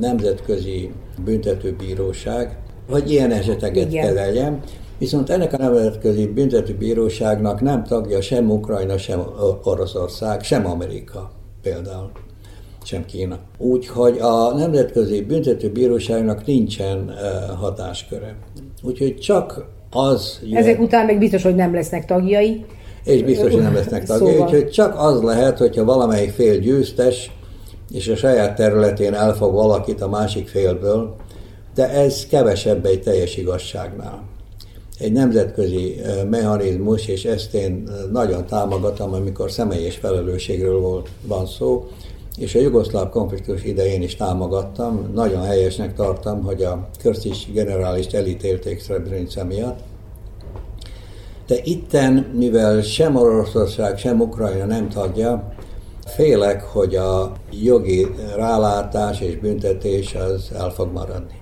[0.00, 0.90] nemzetközi
[1.24, 2.58] büntetőbíróság,
[2.90, 4.60] hogy ilyen eseteket kezeljem,
[4.98, 9.20] Viszont ennek a Nemzetközi Büntetőbíróságnak nem tagja sem Ukrajna, sem
[9.62, 11.30] Oroszország, sem Amerika
[11.62, 12.10] például,
[12.84, 13.38] sem Kína.
[13.58, 17.14] Úgyhogy a Nemzetközi Büntetőbíróságnak nincsen
[17.58, 18.36] hatásköre.
[18.82, 20.40] Úgyhogy csak az...
[20.42, 22.64] Jön, Ezek után meg biztos, hogy nem lesznek tagjai.
[23.04, 24.30] És biztos, hogy nem lesznek tagjai.
[24.30, 24.46] Szóval.
[24.46, 27.30] Úgyhogy csak az lehet, hogyha valamelyik fél győztes,
[27.90, 31.16] és a saját területén elfog valakit a másik félből,
[31.74, 34.30] de ez kevesebb egy teljes igazságnál
[35.00, 41.86] egy nemzetközi mechanizmus, és ezt én nagyon támogatom, amikor személyes felelősségről volt, van szó,
[42.38, 45.10] és a jugoszláv konfliktus idején is támogattam.
[45.14, 49.78] Nagyon helyesnek tartom, hogy a Körcics generálist elítélték Srebrenica miatt.
[51.46, 55.52] De itten, mivel sem Oroszország, sem Ukrajna nem tagja,
[56.14, 58.06] félek, hogy a jogi
[58.36, 61.38] rálátás és büntetés az el fog maradni.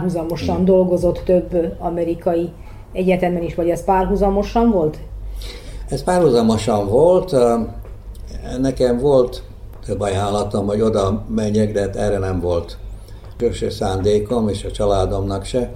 [0.00, 2.50] Párhuzamosan dolgozott több amerikai
[2.92, 4.98] egyetemen is, vagy ez párhuzamosan volt?
[5.88, 7.36] Ez párhuzamosan volt.
[8.60, 9.42] Nekem volt
[9.86, 12.76] több ajánlatom, hogy oda menjek, de hát erre nem volt
[13.38, 15.72] sose szándékom, és a családomnak se.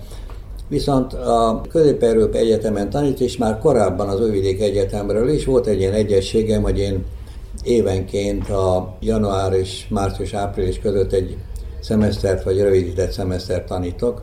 [0.68, 5.92] Viszont a Közép-Európa Egyetemen tanít, és már korábban az Újvidék Egyetemről is volt egy ilyen
[5.92, 7.04] egyességem, hogy én
[7.62, 11.36] évenként a január és március-április között egy
[11.84, 14.22] szemesztert vagy rövidített szemesztert tanítok,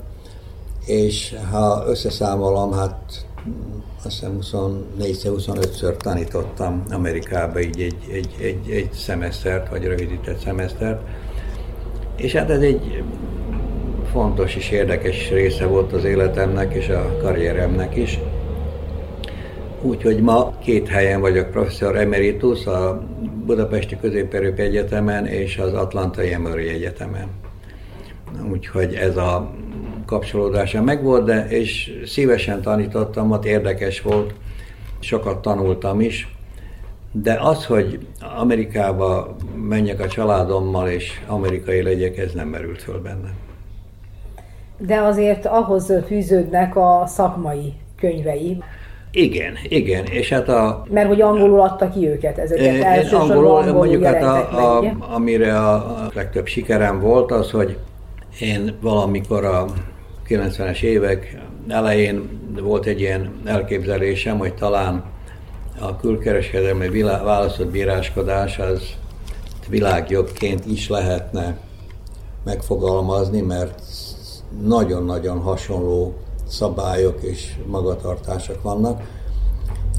[0.85, 3.25] és ha összeszámolom, hát
[4.05, 11.01] azt hiszem 24-25-ször tanítottam Amerikába így egy, egy, egy, egy szemesztert, vagy rövidített szemesztert.
[12.15, 13.03] És hát ez egy
[14.11, 18.19] fontos és érdekes része volt az életemnek és a karrieremnek is.
[19.81, 23.03] Úgyhogy ma két helyen vagyok professzor emeritus, a
[23.45, 27.50] Budapesti Közép Egyetemen és az Atlantai Emory Egyetemen.
[28.51, 29.51] Úgyhogy ez a
[30.05, 34.33] kapcsolódása megvolt, de és szívesen tanítottam, ott érdekes volt,
[34.99, 36.35] sokat tanultam is,
[37.11, 38.07] de az, hogy
[38.37, 43.33] Amerikába menjek a családommal és amerikai legyek, ez nem merült föl bennem.
[44.77, 48.63] De azért ahhoz fűződnek a szakmai könyvei.
[49.11, 50.83] Igen, igen, és hát a...
[50.89, 55.57] Mert hogy angolul adta ki őket ezeket, elsősorban angolul, angolul mondjuk hát a, a, amire
[55.57, 57.77] a legtöbb sikerem volt az, hogy
[58.39, 59.65] én valamikor a
[60.27, 65.03] 90-es évek elején volt egy ilyen elképzelésem, hogy talán
[65.79, 68.81] a külkereskedelmi választott bíráskodás az
[69.69, 71.57] világjogként is lehetne
[72.43, 73.81] megfogalmazni, mert
[74.63, 76.13] nagyon-nagyon hasonló
[76.47, 79.01] szabályok és magatartások vannak.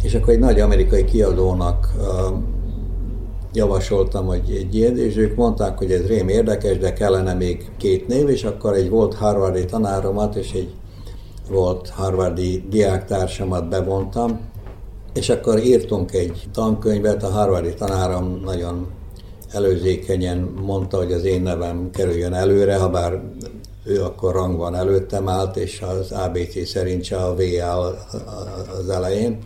[0.03, 1.93] És akkor egy nagy amerikai kiadónak
[3.53, 8.07] javasoltam, hogy egy ilyen, és ők mondták, hogy ez rém érdekes, de kellene még két
[8.07, 10.75] név, és akkor egy volt Harvardi tanáromat, és egy
[11.51, 14.41] volt Harvardi diáktársamat bevontam,
[15.15, 18.87] és akkor írtunk egy tankönyvet, a Harvardi tanárom nagyon
[19.53, 23.21] előzékenyen mondta, hogy az én nevem kerüljön előre, ha bár
[23.85, 27.99] ő akkor rangban előttem állt, és az ABC szerint se a V áll
[28.81, 29.39] az elején.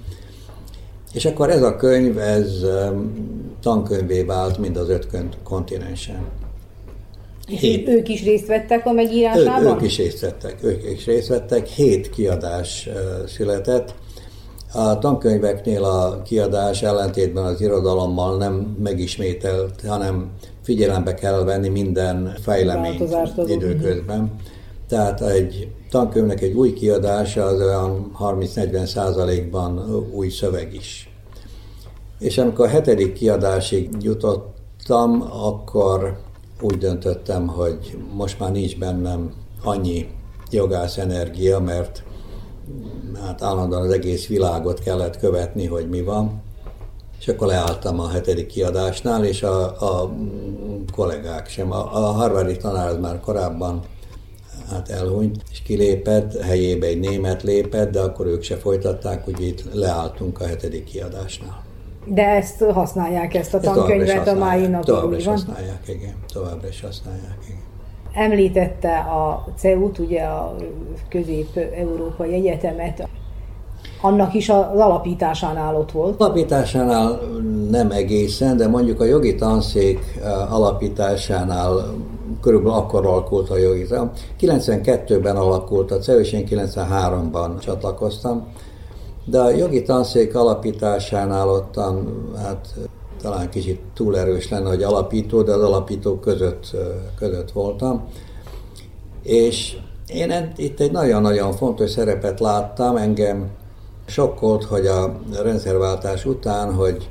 [1.12, 2.64] És akkor ez a könyv, ez
[3.66, 5.06] tankönyvé vált mind az öt
[5.42, 6.28] kontinensen.
[7.46, 7.88] Hét.
[7.88, 9.64] Ők is részt vettek a megírásában?
[9.64, 11.66] Ő, ők is részt vettek, ők is részt vettek.
[11.66, 12.88] Hét kiadás
[13.26, 13.94] született.
[14.72, 20.30] A tankönyveknél a kiadás ellentétben az irodalommal nem megismételt, hanem
[20.62, 23.02] figyelembe kell venni minden fejleményt
[23.46, 24.34] időközben.
[24.88, 31.10] Tehát egy tankönyvnek egy új kiadása az olyan 30-40 százalékban új szöveg is.
[32.18, 36.18] És amikor a hetedik kiadásig jutottam, akkor
[36.60, 39.32] úgy döntöttem, hogy most már nincs bennem
[39.64, 40.08] annyi
[40.50, 42.02] jogász energia, mert
[43.24, 46.42] hát állandóan az egész világot kellett követni, hogy mi van.
[47.18, 50.12] És akkor leálltam a hetedik kiadásnál, és a, a
[50.92, 51.72] kollégák sem.
[51.72, 53.82] A, a Harvardi tanár az már korábban
[54.70, 59.74] hát elhunyt, és kilépett, helyébe egy német lépett, de akkor ők se folytatták, úgy itt
[59.74, 61.65] leálltunk a hetedik kiadásnál.
[62.07, 66.14] De ezt használják, ezt a tankönyvet a mai napig, Továbbra is használják, igen.
[66.32, 67.61] Továbbra is használják, igen.
[68.12, 70.57] Említette a CEUT, ugye a
[71.09, 73.09] Közép-Európai Egyetemet,
[74.00, 76.20] annak is az alapításánál ott volt?
[76.20, 77.20] Alapításánál
[77.70, 81.94] nem egészen, de mondjuk a jogi tanszék alapításánál
[82.40, 84.34] körülbelül akkor alakult a jogi tanszék.
[84.40, 88.46] 92-ben alakult a CEU, és én 93-ban csatlakoztam.
[89.29, 92.74] De a jogi tanszék alapításánál ottan, hát
[93.22, 96.77] talán kicsit túl erős lenne, hogy alapító, de az alapítók között,
[97.18, 98.09] között voltam.
[99.22, 103.51] És én itt egy nagyon-nagyon fontos szerepet láttam, engem
[104.07, 107.09] sokkolt, hogy a rendszerváltás után, hogy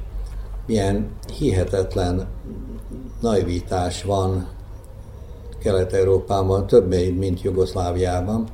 [0.68, 2.28] milyen hihetetlen
[3.22, 4.47] naivitás van
[5.59, 6.88] Kelet-Európában, több
[7.18, 8.47] mint Jugoszláviában.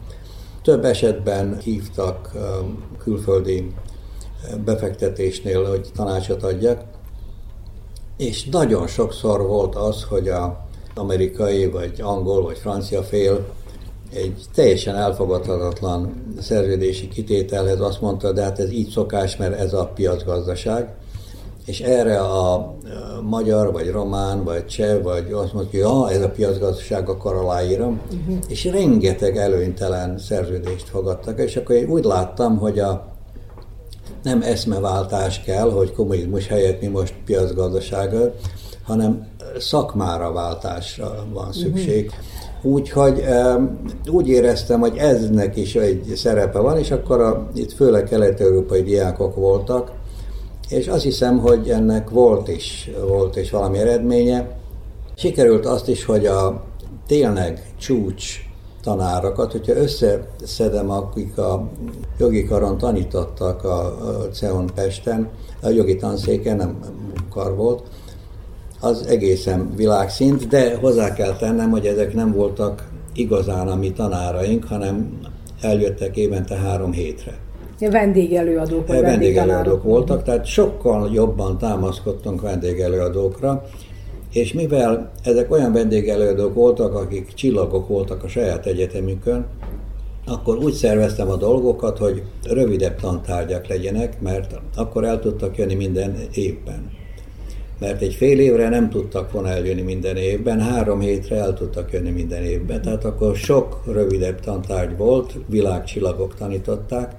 [0.63, 2.31] Több esetben hívtak
[3.03, 3.71] külföldi
[4.65, 6.83] befektetésnél, hogy tanácsot adjak,
[8.17, 13.45] és nagyon sokszor volt az, hogy a amerikai, vagy angol, vagy francia fél
[14.13, 19.85] egy teljesen elfogadhatatlan szerződési kitételhez azt mondta, de hát ez így szokás, mert ez a
[19.85, 20.93] piacgazdaság.
[21.71, 22.73] És erre a
[23.29, 28.01] magyar, vagy román, vagy cseh, vagy azt mondja, ja, ez a piacgazdaság, akkor aláírom.
[28.05, 28.37] Uh-huh.
[28.47, 31.39] És rengeteg előnytelen szerződést fogadtak.
[31.39, 33.05] És akkor én úgy láttam, hogy a
[34.23, 38.33] nem eszmeváltás kell, hogy kommunizmus helyett mi most piacgazdasággal,
[38.83, 42.05] hanem szakmára váltásra van szükség.
[42.05, 42.73] Uh-huh.
[42.73, 43.23] Úgyhogy
[44.11, 49.35] úgy éreztem, hogy eznek is egy szerepe van, és akkor a, itt főleg kelet-európai diákok
[49.35, 49.99] voltak,
[50.71, 54.57] és azt hiszem, hogy ennek volt is, volt is valami eredménye.
[55.15, 56.63] Sikerült azt is, hogy a
[57.07, 58.39] tényleg csúcs
[58.83, 61.69] tanárokat, hogyha összeszedem, akik a
[62.17, 63.97] jogi karon tanítottak a
[64.33, 65.29] CEON Pesten,
[65.61, 66.79] a jogi tanszéken nem
[67.29, 67.83] kar volt,
[68.79, 74.63] az egészen világszint, de hozzá kell tennem, hogy ezek nem voltak igazán a mi tanáraink,
[74.63, 75.19] hanem
[75.61, 77.39] eljöttek évente három hétre.
[77.89, 83.63] Vendégelőadók vagy Vendégelőadók voltak, tehát sokkal jobban támaszkodtunk vendégelőadókra,
[84.33, 89.45] és mivel ezek olyan vendégelőadók voltak, akik csillagok voltak a saját egyetemükön,
[90.25, 96.15] akkor úgy szerveztem a dolgokat, hogy rövidebb tantárgyak legyenek, mert akkor el tudtak jönni minden
[96.33, 96.89] évben.
[97.79, 102.09] Mert egy fél évre nem tudtak volna eljönni minden évben, három hétre el tudtak jönni
[102.09, 102.81] minden évben.
[102.81, 107.15] Tehát akkor sok rövidebb tantárgy volt, világcsillagok tanították.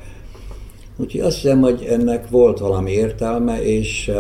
[1.03, 4.11] Úgyhogy azt hiszem, hogy ennek volt valami értelme, és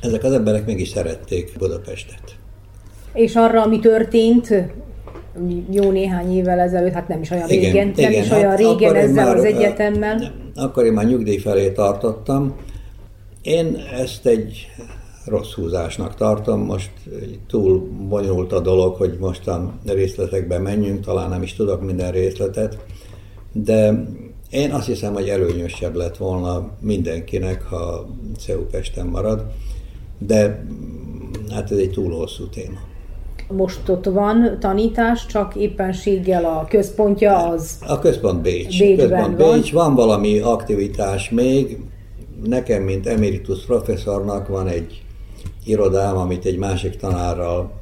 [0.00, 2.22] ezek az emberek mégis szerették Budapestet.
[3.12, 4.48] És arra, ami történt
[5.70, 8.58] jó néhány évvel ezelőtt, hát nem is olyan igen, régen, igen, nem is olyan hát
[8.58, 10.14] régen ezzel már, az egyetemmel.
[10.14, 12.56] Nem, akkor én már nyugdíj felé tartottam.
[13.42, 14.68] Én ezt egy
[15.26, 16.90] rossz húzásnak tartom, most
[17.48, 22.78] túl bonyolult a dolog, hogy mostan részletekbe menjünk, talán nem is tudok minden részletet,
[23.52, 24.04] de
[24.52, 28.06] én azt hiszem, hogy előnyösebb lett volna mindenkinek, ha
[28.38, 29.44] CEU Pesten marad
[30.26, 30.64] de
[31.50, 32.78] hát ez egy túl hosszú téma.
[33.48, 37.78] Most ott van tanítás, csak éppenséggel a központja az...
[37.86, 38.78] A központ Bécs.
[38.78, 39.60] Bécsben központ van.
[39.60, 39.72] Bécs.
[39.72, 41.78] Van valami aktivitás még.
[42.44, 45.02] Nekem, mint emeritus professzornak van egy
[45.64, 47.72] irodám, amit egy másik tanárral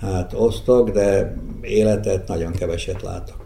[0.00, 3.39] hát osztok, de életet nagyon keveset látok.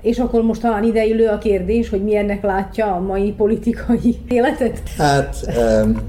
[0.00, 4.88] És akkor most talán ideillő a kérdés, hogy milyennek látja a mai politikai életet?
[4.96, 5.36] Hát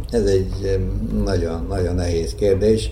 [0.10, 0.80] ez egy
[1.24, 2.92] nagyon, nagyon nehéz kérdés.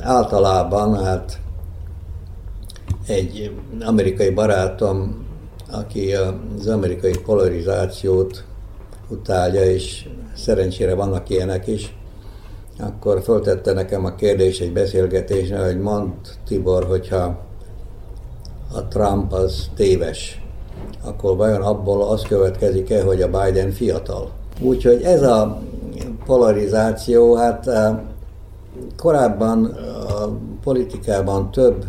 [0.00, 1.38] Általában hát
[3.06, 5.26] egy amerikai barátom,
[5.70, 8.44] aki az amerikai polarizációt
[9.08, 11.96] utálja, és szerencsére vannak ilyenek is,
[12.78, 16.12] akkor föltette nekem a kérdés egy beszélgetésre, hogy mond
[16.46, 17.44] Tibor, hogyha
[18.74, 20.42] a Trump az téves,
[21.04, 24.30] akkor vajon abból az következik-e, hogy a Biden fiatal?
[24.60, 25.60] Úgyhogy ez a
[26.26, 27.98] polarizáció, hát eh,
[28.96, 31.84] korábban a politikában több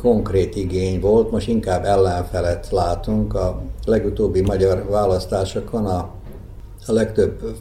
[0.00, 3.34] konkrét igény volt, most inkább ellenfelet látunk.
[3.34, 6.10] A legutóbbi magyar választásokon a,
[6.86, 7.56] a legtöbb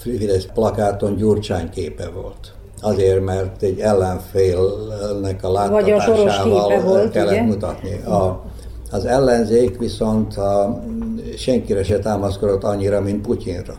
[0.00, 7.42] Fidesz plakáton Gyurcsány képe volt azért, mert egy ellenfélnek a láttatásával volt, kellett ugye?
[7.42, 8.02] mutatni.
[8.02, 8.42] A,
[8.90, 10.82] az ellenzék viszont a,
[11.36, 13.74] senkire se támaszkodott annyira, mint Putyinra.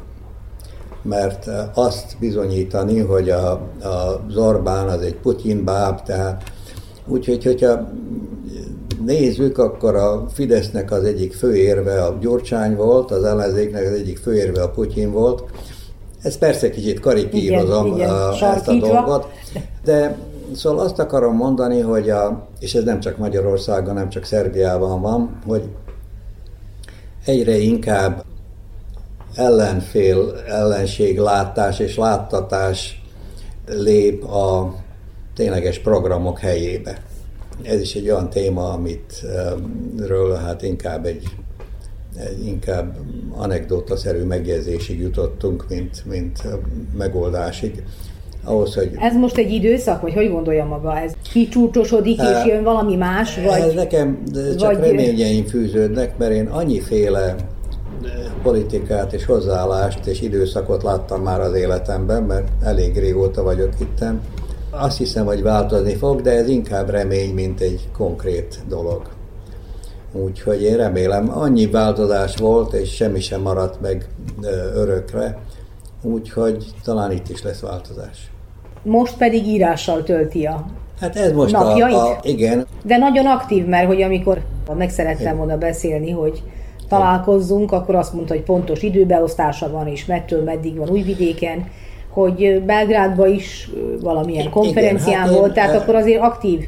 [1.01, 6.43] Mert azt bizonyítani, hogy a, a Zorbán az egy Putyin báb, tehát
[7.07, 7.87] úgyhogy, hogyha
[9.05, 14.61] nézzük, akkor a Fidesznek az egyik főérve a Gyurcsány volt, az ellenzéknek az egyik főérve
[14.61, 15.43] a Putyin volt,
[16.21, 17.97] ez persze kicsit karikírozom igen,
[18.35, 19.27] igen, ezt a dolgot,
[19.83, 20.17] de
[20.55, 25.39] szóval azt akarom mondani, hogy a, és ez nem csak Magyarországon, nem csak Szerbiában van,
[25.45, 25.63] hogy
[27.25, 28.23] egyre inkább
[29.35, 33.01] ellenfél, ellenség látás és láttatás
[33.67, 34.75] lép a
[35.35, 37.01] tényleges programok helyébe.
[37.63, 39.25] Ez is egy olyan téma, amit
[39.97, 41.23] ről hát inkább egy
[42.45, 42.97] inkább
[43.35, 46.41] anekdótaszerű megjegyzésig jutottunk, mint, mint
[46.97, 47.83] megoldásig.
[48.43, 48.91] Ahhoz, hogy...
[48.99, 50.99] Ez most egy időszak, vagy hogy gondolja maga?
[50.99, 53.35] Ez kicsúcsosodik, és jön valami más?
[53.35, 54.23] Vagy, ez nekem
[54.57, 54.79] csak vagy...
[54.79, 57.35] reményeim fűződnek, mert én annyiféle
[58.43, 64.03] politikát és hozzáállást és időszakot láttam már az életemben, mert elég régóta vagyok itt.
[64.69, 69.09] Azt hiszem, hogy változni fog, de ez inkább remény, mint egy konkrét dolog.
[70.13, 74.07] Úgyhogy én remélem, annyi változás volt, és semmi sem maradt meg
[74.75, 75.37] örökre,
[76.01, 78.31] úgyhogy talán itt is lesz változás.
[78.83, 80.65] Most pedig írással tölti a
[81.01, 81.93] Hát ez most napjait?
[81.93, 82.67] A, a, igen.
[82.83, 84.41] De nagyon aktív, mert hogy amikor
[84.77, 86.43] meg szerettem volna beszélni, hogy
[86.87, 91.67] találkozzunk, akkor azt mondta, hogy pontos időbeosztása van, és mettől meddig van Újvidéken,
[92.09, 93.69] hogy Belgrádban is
[94.01, 96.67] valamilyen konferencián igen, hát volt, tehát akkor azért aktív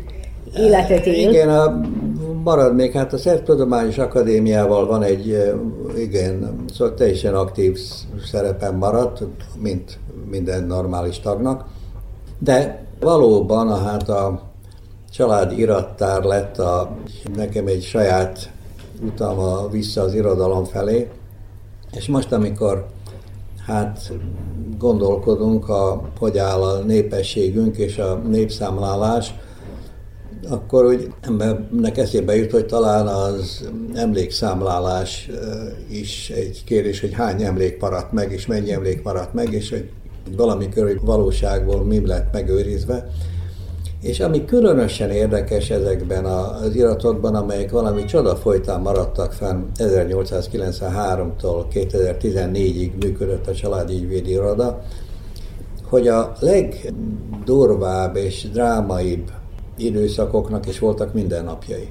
[0.58, 1.30] életet él.
[1.30, 1.82] Igen, a
[2.44, 5.54] marad még, hát a Szerbtudományos Akadémiával van egy,
[5.98, 7.80] igen, szóval teljesen aktív
[8.26, 9.24] szerepen maradt,
[9.60, 11.66] mint minden normális tagnak,
[12.40, 14.42] de valóban a, hát a
[15.12, 16.98] család irattár lett a,
[17.36, 18.52] nekem egy saját
[19.06, 21.10] utam a, vissza az irodalom felé,
[21.96, 22.86] és most, amikor
[23.66, 24.12] hát
[24.78, 29.34] gondolkodunk, a, hogy áll a népességünk és a népszámlálás,
[30.50, 35.30] akkor úgy embernek eszébe jut, hogy talán az emlékszámlálás
[35.90, 39.90] is egy kérdés, hogy hány emlék maradt meg, és mennyi emlék maradt meg, és hogy
[40.74, 43.10] körül valóságból mi lett megőrizve.
[44.02, 52.92] És ami különösen érdekes ezekben az iratokban, amelyek valami csoda folytán maradtak fenn 1893-tól 2014-ig
[53.02, 54.82] működött a családi ügyvédi iroda,
[55.90, 59.32] hogy a legdurvább és drámaibb
[59.78, 61.90] időszakoknak is voltak mindennapjai.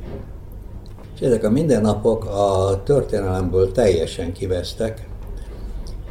[1.15, 5.09] És ezek a mindennapok a történelemből teljesen kivesztek,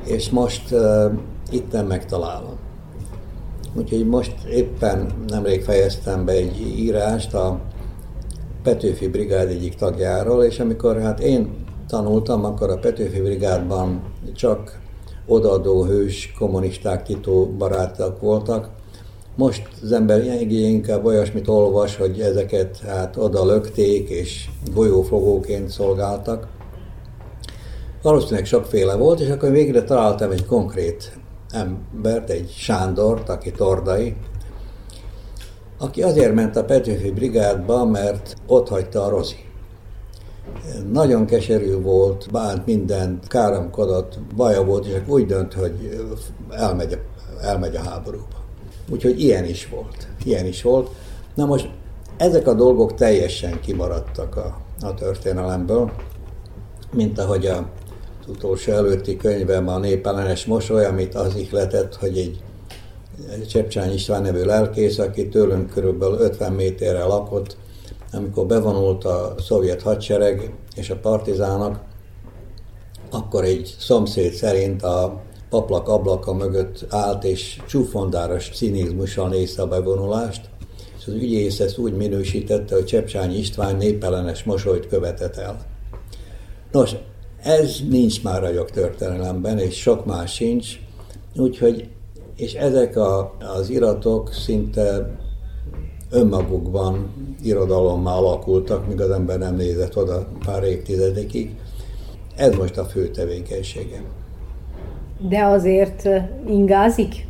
[0.05, 1.11] és most uh,
[1.51, 2.57] itten megtalálom.
[3.74, 7.59] Úgyhogy most éppen nemrég fejeztem be egy írást a
[8.63, 14.01] Petőfi Brigád egyik tagjáról, és amikor hát én tanultam, akkor a Petőfi Brigádban
[14.36, 14.80] csak
[15.26, 18.69] odaadó hős kommunisták, titó barátok voltak.
[19.42, 26.48] Most az ember inkább olyasmit olvas, hogy ezeket hát oda lökték és golyófogóként szolgáltak.
[28.02, 31.18] Valószínűleg sokféle volt, és akkor végre találtam egy konkrét
[31.52, 34.16] embert, egy Sándort, aki tordai,
[35.78, 39.46] aki azért ment a Petőfi brigádba, mert ott hagyta a Rozi.
[40.92, 46.06] Nagyon keserű volt, bánt mindent, káromkodott, baja volt, és úgy dönt, hogy
[46.50, 47.00] elmegy,
[47.42, 48.41] elmegy a háborúba.
[48.92, 50.08] Úgyhogy ilyen is volt.
[50.24, 50.89] Ilyen is volt.
[51.36, 51.70] Na most
[52.18, 55.92] ezek a dolgok teljesen kimaradtak a, a történelemből,
[56.94, 57.70] mint ahogy a
[58.28, 62.42] utolsó előtti könyvem a népellenes mosoly, amit az ihletett, hogy egy
[63.48, 67.58] Csepcsány István nevű lelkész, aki tőlünk körülbelül 50 méterre lakott,
[68.14, 71.80] amikor bevonult a szovjet hadsereg és a partizánok,
[73.12, 75.22] akkor egy szomszéd szerint a
[75.52, 80.49] paplak ablaka mögött állt, és csúfondáros cinizmussal nézte a bevonulást,
[80.99, 85.66] és az ügyész ezt úgy minősítette, hogy Csepcsányi István népellenes mosolyt követett el.
[86.72, 86.95] Nos,
[87.43, 90.80] ez nincs már a jogtörténelemben, és sok más sincs,
[91.36, 91.89] úgyhogy,
[92.36, 95.18] és ezek a, az iratok szinte
[96.10, 101.56] önmagukban irodalommá alakultak, míg az ember nem nézett oda pár évtizedekig.
[102.36, 104.20] Ez most a fő tevékenységem.
[105.30, 106.09] De azért
[106.47, 107.30] ingázik?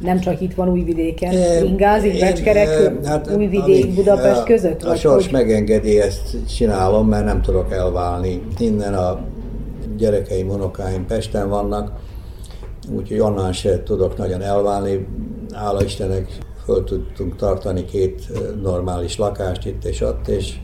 [0.00, 4.82] Nem csak itt van Újvidéken, e, ingázik Becskerek, e, hát, Újvidék, amíg, Budapest között?
[4.82, 5.32] A, a sors hogy?
[5.32, 8.42] megengedi, ezt csinálom, mert nem tudok elválni.
[8.58, 9.20] Innen a
[9.96, 11.92] gyerekeim, unokáim Pesten vannak,
[12.96, 15.06] úgyhogy onnan se tudok nagyon elválni.
[15.52, 16.28] Ála Istenek
[16.64, 18.28] föl tudtunk tartani két
[18.62, 20.54] normális lakást itt és ott, és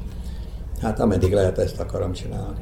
[0.81, 2.59] hát ameddig lehet ezt akarom csinálni.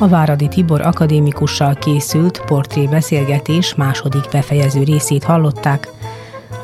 [0.00, 5.88] A Váradi Tibor akadémikussal készült portrébeszélgetés második befejező részét hallották,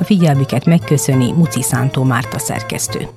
[0.00, 3.08] a figyelmüket megköszöni Muci Szántó Márta szerkesztő.